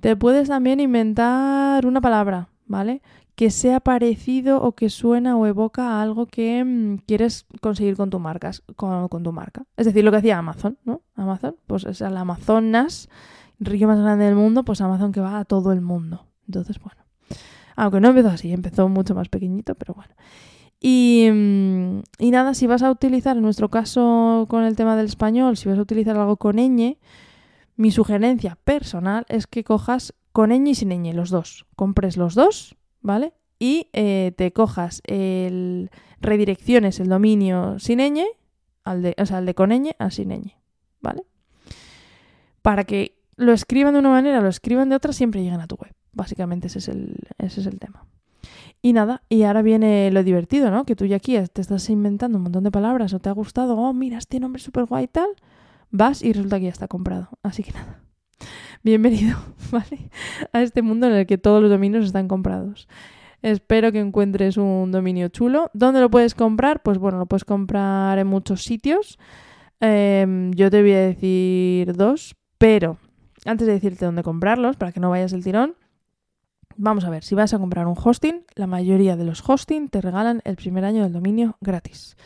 Te 0.00 0.16
puedes 0.16 0.48
también 0.48 0.80
inventar 0.80 1.86
una 1.86 2.00
palabra, 2.00 2.48
¿vale? 2.66 3.02
Que 3.34 3.50
sea 3.50 3.80
parecido 3.80 4.62
o 4.62 4.72
que 4.72 4.90
suena 4.90 5.36
o 5.36 5.46
evoca 5.46 5.88
a 5.88 6.02
algo 6.02 6.26
que 6.26 6.64
mm, 6.64 6.98
quieres 7.06 7.46
conseguir 7.60 7.96
con 7.96 8.10
tu, 8.10 8.18
marca, 8.18 8.52
con, 8.76 9.22
tu 9.22 9.32
marca. 9.32 9.64
Es 9.76 9.86
decir, 9.86 10.04
lo 10.04 10.10
que 10.10 10.18
hacía 10.18 10.38
Amazon, 10.38 10.78
¿no? 10.84 11.02
Amazon, 11.16 11.56
pues 11.66 11.84
es 11.84 12.00
el 12.00 12.16
Amazonas, 12.16 13.08
río 13.58 13.88
más 13.88 13.98
grande 13.98 14.26
del 14.26 14.36
mundo, 14.36 14.64
pues 14.64 14.80
Amazon 14.80 15.12
que 15.12 15.20
va 15.20 15.38
a 15.40 15.44
todo 15.44 15.72
el 15.72 15.80
mundo. 15.80 16.26
Entonces, 16.46 16.78
bueno. 16.78 17.02
Aunque 17.76 18.00
no 18.00 18.08
empezó 18.08 18.28
así, 18.28 18.52
empezó 18.52 18.88
mucho 18.88 19.14
más 19.14 19.28
pequeñito, 19.28 19.74
pero 19.74 19.94
bueno. 19.94 20.14
Y, 20.80 21.28
mm, 21.32 22.02
y, 22.18 22.30
nada, 22.30 22.54
si 22.54 22.66
vas 22.66 22.82
a 22.82 22.90
utilizar, 22.90 23.36
en 23.36 23.42
nuestro 23.42 23.70
caso 23.70 24.46
con 24.48 24.64
el 24.64 24.76
tema 24.76 24.96
del 24.96 25.06
español, 25.06 25.56
si 25.56 25.68
vas 25.68 25.78
a 25.78 25.82
utilizar 25.82 26.16
algo 26.16 26.36
con 26.36 26.56
ñ, 26.56 26.98
mi 27.76 27.90
sugerencia 27.90 28.56
personal 28.64 29.26
es 29.28 29.46
que 29.46 29.64
cojas 29.64 30.14
con 30.32 30.50
ñ 30.50 30.68
y 30.68 30.74
sin 30.74 30.90
ñ, 30.90 31.12
los 31.14 31.30
dos. 31.30 31.66
Compres 31.74 32.16
los 32.16 32.34
dos, 32.34 32.76
¿vale? 33.04 33.34
Y 33.60 33.88
eh, 33.92 34.32
te 34.36 34.52
cojas 34.52 35.00
el 35.04 35.92
redirecciones 36.20 36.98
el 36.98 37.08
dominio 37.08 37.78
sin 37.78 38.00
ñ, 38.00 38.24
al 38.82 39.02
de, 39.02 39.14
o 39.16 39.26
sea, 39.26 39.38
el 39.38 39.46
de 39.46 39.54
con 39.54 39.70
ñ 39.70 39.94
a 40.00 40.10
sin 40.10 40.30
ñ, 40.30 40.56
¿vale? 41.00 41.22
Para 42.62 42.82
que 42.82 43.16
lo 43.36 43.52
escriban 43.52 43.92
de 43.92 44.00
una 44.00 44.10
manera, 44.10 44.40
lo 44.40 44.48
escriban 44.48 44.88
de 44.88 44.96
otra, 44.96 45.12
siempre 45.12 45.42
lleguen 45.42 45.60
a 45.60 45.68
tu 45.68 45.76
web. 45.76 45.92
Básicamente 46.12 46.66
ese 46.66 46.80
es 46.80 46.88
el, 46.88 47.16
ese 47.38 47.60
es 47.60 47.66
el 47.66 47.78
tema. 47.78 48.06
Y 48.82 48.92
nada, 48.92 49.22
y 49.28 49.44
ahora 49.44 49.62
viene 49.62 50.10
lo 50.10 50.24
divertido, 50.24 50.70
¿no? 50.70 50.84
Que 50.84 50.96
tú 50.96 51.06
ya 51.06 51.16
aquí 51.16 51.38
te 51.52 51.60
estás 51.60 51.88
inventando 51.90 52.38
un 52.38 52.44
montón 52.44 52.64
de 52.64 52.70
palabras 52.70 53.14
o 53.14 53.20
te 53.20 53.28
ha 53.28 53.32
gustado, 53.32 53.76
oh, 53.76 53.92
mira, 53.92 54.18
este 54.18 54.40
nombre 54.40 54.58
es 54.58 54.64
súper 54.64 54.86
guay 54.86 55.04
y 55.04 55.08
tal 55.08 55.28
vas 55.94 56.22
y 56.22 56.32
resulta 56.32 56.58
que 56.58 56.64
ya 56.64 56.70
está 56.70 56.88
comprado. 56.88 57.28
Así 57.42 57.62
que 57.62 57.72
nada, 57.72 58.00
bienvenido, 58.84 59.38
¿vale? 59.72 60.10
A 60.52 60.62
este 60.62 60.82
mundo 60.82 61.06
en 61.06 61.14
el 61.14 61.26
que 61.26 61.38
todos 61.38 61.60
los 61.60 61.70
dominios 61.70 62.04
están 62.04 62.28
comprados. 62.28 62.86
Espero 63.42 63.90
que 63.90 63.98
encuentres 63.98 64.56
un 64.56 64.92
dominio 64.92 65.28
chulo. 65.28 65.70
¿Dónde 65.74 66.00
lo 66.00 66.10
puedes 66.10 66.34
comprar? 66.34 66.82
Pues 66.82 66.98
bueno, 66.98 67.18
lo 67.18 67.26
puedes 67.26 67.44
comprar 67.44 68.18
en 68.18 68.26
muchos 68.26 68.62
sitios. 68.62 69.18
Em, 69.80 70.52
yo 70.52 70.70
te 70.70 70.80
voy 70.80 70.92
a 70.92 71.00
decir 71.00 71.94
dos, 71.94 72.36
pero 72.58 72.98
antes 73.44 73.66
de 73.66 73.74
decirte 73.74 74.04
dónde 74.04 74.22
comprarlos, 74.22 74.76
para 74.76 74.92
que 74.92 75.00
no 75.00 75.10
vayas 75.10 75.32
el 75.32 75.42
tirón, 75.42 75.74
vamos 76.76 77.04
a 77.04 77.10
ver, 77.10 77.24
si 77.24 77.34
vas 77.34 77.52
a 77.52 77.58
comprar 77.58 77.86
un 77.86 77.96
hosting, 78.02 78.44
la 78.54 78.66
mayoría 78.66 79.16
de 79.16 79.24
los 79.24 79.46
hosting 79.46 79.88
te 79.88 80.00
regalan 80.00 80.40
el 80.44 80.56
primer 80.56 80.84
año 80.84 81.02
del 81.02 81.12
dominio 81.12 81.56
gratis. 81.60 82.16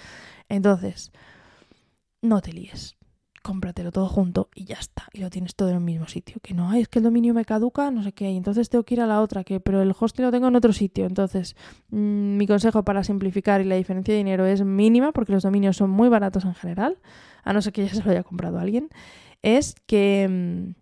Entonces, 0.48 1.12
no 2.22 2.40
te 2.40 2.52
líes 2.52 2.97
cómpratelo 3.48 3.90
todo 3.92 4.08
junto 4.08 4.50
y 4.54 4.66
ya 4.66 4.76
está. 4.76 5.08
Y 5.10 5.20
lo 5.20 5.30
tienes 5.30 5.54
todo 5.54 5.70
en 5.70 5.76
el 5.76 5.80
mismo 5.80 6.06
sitio. 6.06 6.36
Que 6.42 6.52
no, 6.52 6.68
hay 6.68 6.82
es 6.82 6.88
que 6.88 6.98
el 6.98 7.02
dominio 7.02 7.32
me 7.32 7.46
caduca, 7.46 7.90
no 7.90 8.02
sé 8.02 8.12
qué, 8.12 8.30
y 8.30 8.36
entonces 8.36 8.68
tengo 8.68 8.84
que 8.84 8.92
ir 8.92 9.00
a 9.00 9.06
la 9.06 9.22
otra, 9.22 9.42
que 9.42 9.58
pero 9.58 9.80
el 9.80 9.94
hosting 9.98 10.26
lo 10.26 10.30
tengo 10.30 10.48
en 10.48 10.56
otro 10.56 10.74
sitio. 10.74 11.06
Entonces, 11.06 11.56
mm, 11.88 12.36
mi 12.36 12.46
consejo 12.46 12.84
para 12.84 13.02
simplificar 13.04 13.62
y 13.62 13.64
la 13.64 13.76
diferencia 13.76 14.12
de 14.12 14.18
dinero 14.18 14.44
es 14.44 14.62
mínima, 14.62 15.12
porque 15.12 15.32
los 15.32 15.44
dominios 15.44 15.78
son 15.78 15.88
muy 15.88 16.10
baratos 16.10 16.44
en 16.44 16.54
general, 16.54 16.98
a 17.42 17.54
no 17.54 17.62
ser 17.62 17.72
que 17.72 17.86
ya 17.86 17.94
se 17.94 18.04
lo 18.04 18.10
haya 18.10 18.22
comprado 18.22 18.58
alguien, 18.58 18.90
es 19.40 19.74
que... 19.86 20.28
Mm, 20.28 20.78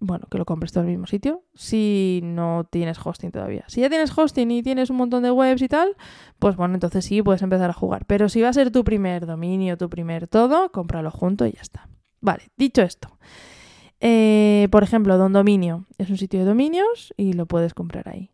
bueno, 0.00 0.26
que 0.30 0.38
lo 0.38 0.44
compres 0.44 0.72
todo 0.72 0.82
en 0.82 0.90
el 0.90 0.96
mismo 0.96 1.06
sitio 1.06 1.44
si 1.54 2.20
no 2.22 2.66
tienes 2.70 2.98
hosting 3.02 3.30
todavía. 3.30 3.64
Si 3.68 3.80
ya 3.80 3.88
tienes 3.88 4.16
hosting 4.16 4.50
y 4.50 4.62
tienes 4.62 4.90
un 4.90 4.96
montón 4.96 5.22
de 5.22 5.30
webs 5.30 5.62
y 5.62 5.68
tal, 5.68 5.96
pues 6.38 6.56
bueno, 6.56 6.74
entonces 6.74 7.04
sí 7.04 7.22
puedes 7.22 7.42
empezar 7.42 7.70
a 7.70 7.72
jugar. 7.72 8.04
Pero 8.04 8.28
si 8.28 8.42
va 8.42 8.48
a 8.48 8.52
ser 8.52 8.70
tu 8.70 8.84
primer 8.84 9.24
dominio, 9.24 9.78
tu 9.78 9.88
primer 9.88 10.26
todo, 10.28 10.70
cómpralo 10.72 11.10
junto 11.10 11.46
y 11.46 11.52
ya 11.52 11.62
está. 11.62 11.88
Vale, 12.24 12.44
dicho 12.56 12.80
esto. 12.80 13.18
Eh, 14.00 14.68
por 14.70 14.82
ejemplo, 14.82 15.18
Don 15.18 15.34
Dominio 15.34 15.84
es 15.98 16.08
un 16.08 16.16
sitio 16.16 16.40
de 16.40 16.46
dominios 16.46 17.12
y 17.18 17.34
lo 17.34 17.44
puedes 17.44 17.74
comprar 17.74 18.08
ahí. 18.08 18.30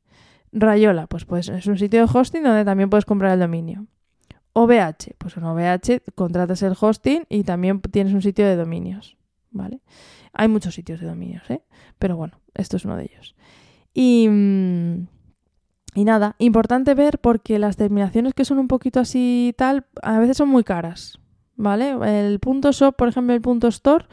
Rayola, 0.53 1.09
pues, 1.09 1.25
pues 1.25 1.49
es 1.49 1.67
un 1.67 1.77
sitio 1.77 2.07
de 2.07 2.11
hosting 2.13 2.45
donde 2.45 2.65
también 2.65 2.89
puedes 2.89 3.05
comprar 3.05 3.33
el 3.33 3.41
dominio. 3.41 3.87
OVH, 4.53 5.17
pues 5.19 5.37
en 5.37 5.43
OVH 5.43 6.03
contratas 6.15 6.63
el 6.63 6.77
hosting 6.81 7.25
y 7.29 7.43
también 7.43 7.81
tienes 7.81 8.15
un 8.15 8.23
sitio 8.23 8.47
de 8.47 8.55
dominios, 8.55 9.17
¿vale? 9.51 9.81
Hay 10.33 10.47
muchos 10.47 10.77
sitios 10.77 11.01
de 11.01 11.09
dominios, 11.09 11.51
¿eh? 11.51 11.63
Pero 11.99 12.17
bueno, 12.17 12.39
esto 12.55 12.77
es 12.77 12.85
uno 12.85 12.97
de 12.97 13.05
ellos. 13.05 13.35
Y, 13.93 14.29
mm, 14.29 15.09
y 15.97 16.05
nada, 16.05 16.37
importante 16.39 16.95
ver 16.95 17.19
porque 17.19 17.59
las 17.59 17.77
terminaciones 17.77 18.35
que 18.35 18.45
son 18.45 18.61
un 18.61 18.69
poquito 18.69 19.01
así 19.01 19.53
tal, 19.59 19.87
a 20.01 20.21
veces 20.21 20.37
son 20.37 20.49
muy 20.49 20.63
caras, 20.63 21.21
¿vale? 21.61 21.91
El 22.27 22.41
punto 22.41 22.73
shop, 22.73 22.97
por 22.97 23.09
ejemplo, 23.09 23.35
el 23.35 23.41
punto 23.41 23.69
store, 23.69 24.07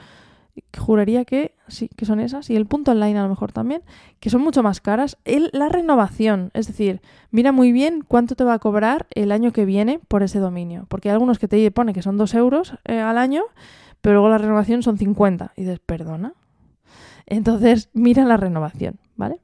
juraría 0.77 1.23
que 1.25 1.53
sí, 1.67 1.89
que 1.95 2.05
son 2.05 2.19
esas, 2.19 2.49
y 2.49 2.55
el 2.55 2.65
punto 2.65 2.91
online 2.91 3.17
a 3.19 3.23
lo 3.23 3.29
mejor 3.29 3.51
también, 3.51 3.81
que 4.19 4.29
son 4.29 4.41
mucho 4.41 4.63
más 4.63 4.81
caras. 4.81 5.17
El, 5.25 5.49
la 5.53 5.69
renovación, 5.69 6.51
es 6.53 6.67
decir, 6.67 7.01
mira 7.31 7.51
muy 7.51 7.71
bien 7.71 8.03
cuánto 8.07 8.35
te 8.35 8.43
va 8.43 8.53
a 8.53 8.59
cobrar 8.59 9.07
el 9.11 9.31
año 9.31 9.51
que 9.51 9.65
viene 9.65 9.99
por 10.07 10.23
ese 10.23 10.39
dominio, 10.39 10.85
porque 10.89 11.09
hay 11.09 11.13
algunos 11.13 11.39
que 11.39 11.47
te 11.47 11.71
pone 11.71 11.93
que 11.93 12.01
son 12.01 12.17
2 12.17 12.33
euros 12.35 12.73
eh, 12.85 12.99
al 12.99 13.17
año, 13.17 13.43
pero 14.01 14.15
luego 14.15 14.29
la 14.29 14.37
renovación 14.37 14.83
son 14.83 14.97
50, 14.97 15.53
y 15.55 15.61
dices, 15.61 15.79
perdona. 15.79 16.33
Entonces, 17.25 17.89
mira 17.93 18.25
la 18.25 18.37
renovación, 18.37 18.99
¿vale? 19.15 19.39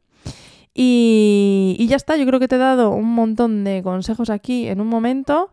Y, 0.73 1.75
y 1.77 1.87
ya 1.87 1.95
está, 1.95 2.17
yo 2.17 2.25
creo 2.25 2.39
que 2.39 2.47
te 2.47 2.55
he 2.55 2.59
dado 2.59 2.91
un 2.91 3.13
montón 3.13 3.63
de 3.63 3.83
consejos 3.83 4.29
aquí 4.29 4.67
en 4.67 4.81
un 4.81 4.87
momento. 4.87 5.51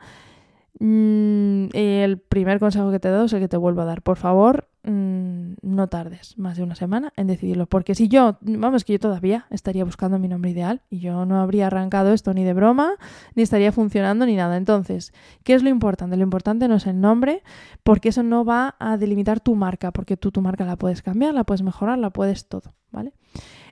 Mm, 0.79 1.69
el 1.73 2.19
primer 2.19 2.59
consejo 2.61 2.91
que 2.91 3.01
te 3.01 3.11
dado 3.11 3.25
es 3.25 3.33
el 3.33 3.41
que 3.41 3.49
te 3.49 3.57
vuelvo 3.57 3.83
a 3.83 3.85
dar. 3.85 4.03
Por 4.03 4.17
favor, 4.17 4.69
mm, 4.85 5.55
no 5.63 5.89
tardes 5.89 6.39
más 6.39 6.57
de 6.57 6.63
una 6.63 6.75
semana 6.75 7.13
en 7.17 7.27
decidirlo. 7.27 7.67
Porque 7.67 7.95
si 7.95 8.09
yo, 8.09 8.39
vamos, 8.41 8.85
que 8.85 8.95
yo 8.95 8.99
todavía 8.99 9.47
estaría 9.51 9.85
buscando 9.85 10.19
mi 10.19 10.29
nombre 10.29 10.51
ideal 10.51 10.83
y 10.89 11.01
yo 11.01 11.27
no 11.27 11.41
habría 11.41 11.67
arrancado 11.67 12.13
esto 12.13 12.33
ni 12.35 12.45
de 12.45 12.55
broma, 12.55 12.93
ni 13.35 13.43
estaría 13.43 13.73
funcionando 13.73 14.27
ni 14.27 14.37
nada. 14.37 14.57
Entonces, 14.57 15.13
¿qué 15.45 15.55
es 15.55 15.63
lo 15.63 15.69
importante? 15.69 16.17
Lo 16.17 16.23
importante 16.23 16.69
no 16.69 16.77
es 16.77 16.87
el 16.87 17.01
nombre, 17.01 17.43
porque 17.83 18.11
eso 18.11 18.23
no 18.23 18.45
va 18.45 18.77
a 18.79 18.97
delimitar 18.97 19.41
tu 19.41 19.57
marca, 19.57 19.93
porque 19.93 20.17
tú 20.17 20.31
tu 20.31 20.41
marca 20.41 20.65
la 20.65 20.77
puedes 20.77 21.03
cambiar, 21.03 21.35
la 21.35 21.45
puedes 21.45 21.63
mejorar, 21.63 21.99
la 21.99 22.11
puedes 22.11 22.49
todo, 22.49 22.75
¿vale? 22.91 23.13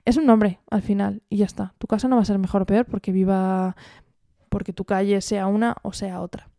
Es 0.05 0.17
un 0.17 0.25
nombre 0.25 0.59
al 0.69 0.81
final 0.81 1.23
y 1.29 1.37
ya 1.37 1.45
está. 1.45 1.73
Tu 1.77 1.87
casa 1.87 2.07
no 2.07 2.17
va 2.17 2.21
a 2.21 2.25
ser 2.25 2.39
mejor 2.39 2.63
o 2.63 2.65
peor 2.65 2.85
porque 2.85 3.11
viva, 3.11 3.75
porque 4.49 4.73
tu 4.73 4.85
calle 4.85 5.21
sea 5.21 5.47
una 5.47 5.75
o 5.83 5.93
sea 5.93 6.21
otra 6.21 6.49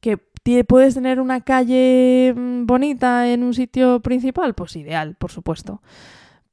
que 0.00 0.18
puedes 0.66 0.94
tener 0.94 1.20
una 1.20 1.42
calle 1.42 2.34
mm, 2.36 2.66
bonita 2.66 3.30
en 3.30 3.42
un 3.42 3.54
sitio 3.54 4.00
principal, 4.00 4.54
pues 4.54 4.76
ideal, 4.76 5.14
por 5.16 5.30
supuesto. 5.30 5.82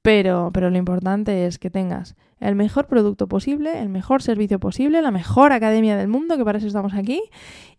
Pero, 0.01 0.51
pero 0.53 0.69
lo 0.69 0.77
importante 0.77 1.47
es 1.47 1.59
que 1.59 1.69
tengas 1.69 2.15
el 2.39 2.55
mejor 2.55 2.87
producto 2.87 3.27
posible, 3.27 3.79
el 3.81 3.89
mejor 3.89 4.21
servicio 4.21 4.59
posible, 4.59 5.01
la 5.01 5.11
mejor 5.11 5.51
academia 5.51 5.97
del 5.97 6.07
mundo, 6.07 6.37
que 6.37 6.45
para 6.45 6.59
eso 6.59 6.67
estamos 6.67 6.93
aquí, 6.93 7.21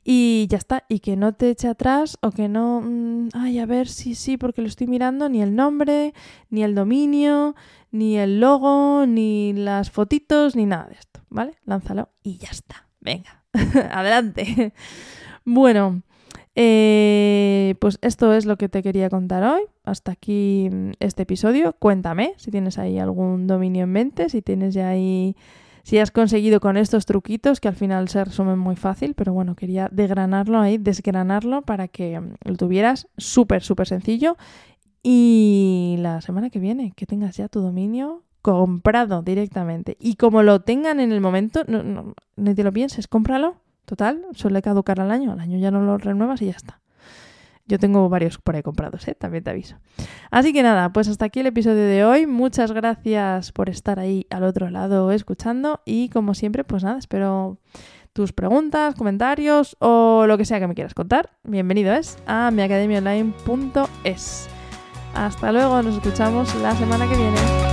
y 0.05 0.47
ya 0.51 0.59
está. 0.59 0.85
Y 0.89 0.99
que 0.99 1.17
no 1.17 1.33
te 1.33 1.51
eche 1.51 1.69
atrás 1.69 2.19
o 2.21 2.31
que 2.31 2.49
no, 2.49 2.83
mm, 2.83 3.29
ay, 3.35 3.61
a 3.61 3.67
ver 3.67 3.89
si 3.89 4.15
sí, 4.15 4.37
porque 4.37 4.61
lo 4.61 4.69
estoy 4.69 4.89
mirando, 4.89 5.29
ni 5.29 5.43
el 5.43 5.55
nombre, 5.55 6.13
ni 6.51 6.63
el 6.65 6.75
dominio, 6.75 7.55
ni 7.93 8.19
el 8.19 8.41
logo, 8.41 9.07
ni 9.07 9.53
las 9.53 9.91
fotitos, 9.91 10.57
ni 10.57 10.67
nada 10.67 10.87
de 10.87 10.95
esto, 10.95 11.21
¿vale? 11.31 11.53
Lánzalo 11.65 12.11
y 12.23 12.39
ya 12.39 12.49
está. 12.51 12.89
Venga, 13.01 13.45
adelante. 13.93 14.75
Bueno, 15.51 16.03
eh, 16.55 17.75
pues 17.81 17.99
esto 18.03 18.35
es 18.35 18.45
lo 18.45 18.59
que 18.59 18.69
te 18.69 18.83
quería 18.83 19.09
contar 19.09 19.43
hoy. 19.45 19.63
Hasta 19.83 20.13
aquí 20.13 20.69
mm, 20.71 20.91
este 21.01 21.23
episodio. 21.23 21.75
Cuéntame 21.79 22.35
si 22.37 22.51
tienes 22.51 22.77
ahí 22.77 22.99
algún 22.99 23.47
dominio 23.47 23.85
en 23.85 23.91
mente, 23.91 24.29
si 24.29 24.43
tienes 24.43 24.75
ya 24.75 24.91
ahí, 24.91 25.37
si 25.85 25.97
has 26.01 26.11
conseguido 26.11 26.61
con 26.61 26.77
estos 26.77 27.07
truquitos 27.07 27.61
que 27.61 27.69
al 27.69 27.77
final 27.77 28.09
se 28.09 28.23
resumen 28.27 28.59
muy 28.59 28.77
fácil, 28.77 29.15
pero 29.15 29.33
bueno, 29.33 29.57
quería 29.57 29.89
desgranarlo 29.91 30.61
ahí, 30.61 30.77
desgranarlo 30.77 31.63
para 31.63 31.89
que 31.89 32.21
mm, 32.21 32.35
lo 32.45 32.57
tuvieras 32.57 33.09
súper, 33.17 33.63
súper 33.63 33.89
sencillo. 33.89 34.37
Y 35.03 35.97
la 36.01 36.21
semana 36.21 36.51
que 36.51 36.59
viene, 36.59 36.93
que 36.95 37.07
tengas 37.07 37.39
ya 37.39 37.49
tu 37.49 37.63
dominio 37.63 38.23
comprado 38.43 39.23
directamente. 39.23 39.97
Y 39.99 40.17
como 40.17 40.43
lo 40.43 40.61
tengan 40.61 41.01
en 41.01 41.11
el 41.11 41.23
momento, 41.23 41.65
no, 41.67 41.83
no, 41.83 42.13
ni 42.37 42.55
te 42.55 42.65
lo 42.65 42.71
pienses, 42.71 43.09
cómpralo 43.09 43.57
Total, 43.89 44.21
suele 44.35 44.61
caducar 44.61 45.01
al 45.01 45.11
año, 45.11 45.33
al 45.33 45.41
año 45.41 45.57
ya 45.57 45.71
no 45.71 45.81
lo 45.81 45.97
renuevas 45.97 46.43
y 46.43 46.47
ya 46.47 46.53
está. 46.53 46.79
Yo 47.65 47.79
tengo 47.79 48.07
varios 48.11 48.37
por 48.37 48.55
ahí 48.55 48.63
comprados, 48.63 49.09
¿eh? 49.09 49.15
también 49.15 49.43
te 49.43 49.49
aviso. 49.49 49.77
Así 50.31 50.53
que 50.53 50.63
nada, 50.63 50.93
pues 50.93 51.09
hasta 51.09 51.25
aquí 51.25 51.41
el 51.41 51.47
episodio 51.47 51.85
de 51.85 52.05
hoy. 52.05 52.27
Muchas 52.27 52.73
gracias 52.73 53.51
por 53.51 53.71
estar 53.71 53.99
ahí 53.99 54.27
al 54.29 54.45
otro 54.45 54.69
lado 54.69 55.11
escuchando 55.11 55.81
y 55.87 56.11
como 56.11 56.35
siempre, 56.35 56.65
pues 56.65 56.85
nada, 56.85 56.99
espero 56.99 57.57
tus 58.13 58.35
preguntas, 58.35 58.95
comentarios 58.95 59.75
o 59.81 60.27
lo 60.27 60.37
que 60.37 60.45
sea 60.45 60.61
que 60.61 60.67
me 60.67 60.75
quieras 60.75 60.93
contar. 60.93 61.31
Bienvenido 61.45 61.95
es 61.95 62.19
a 62.27 62.51
miacademiaonline.es. 62.51 64.49
Hasta 65.15 65.51
luego, 65.51 65.83
nos 65.83 65.95
escuchamos 65.95 66.55
la 66.57 66.77
semana 66.77 67.09
que 67.09 67.17
viene. 67.17 67.68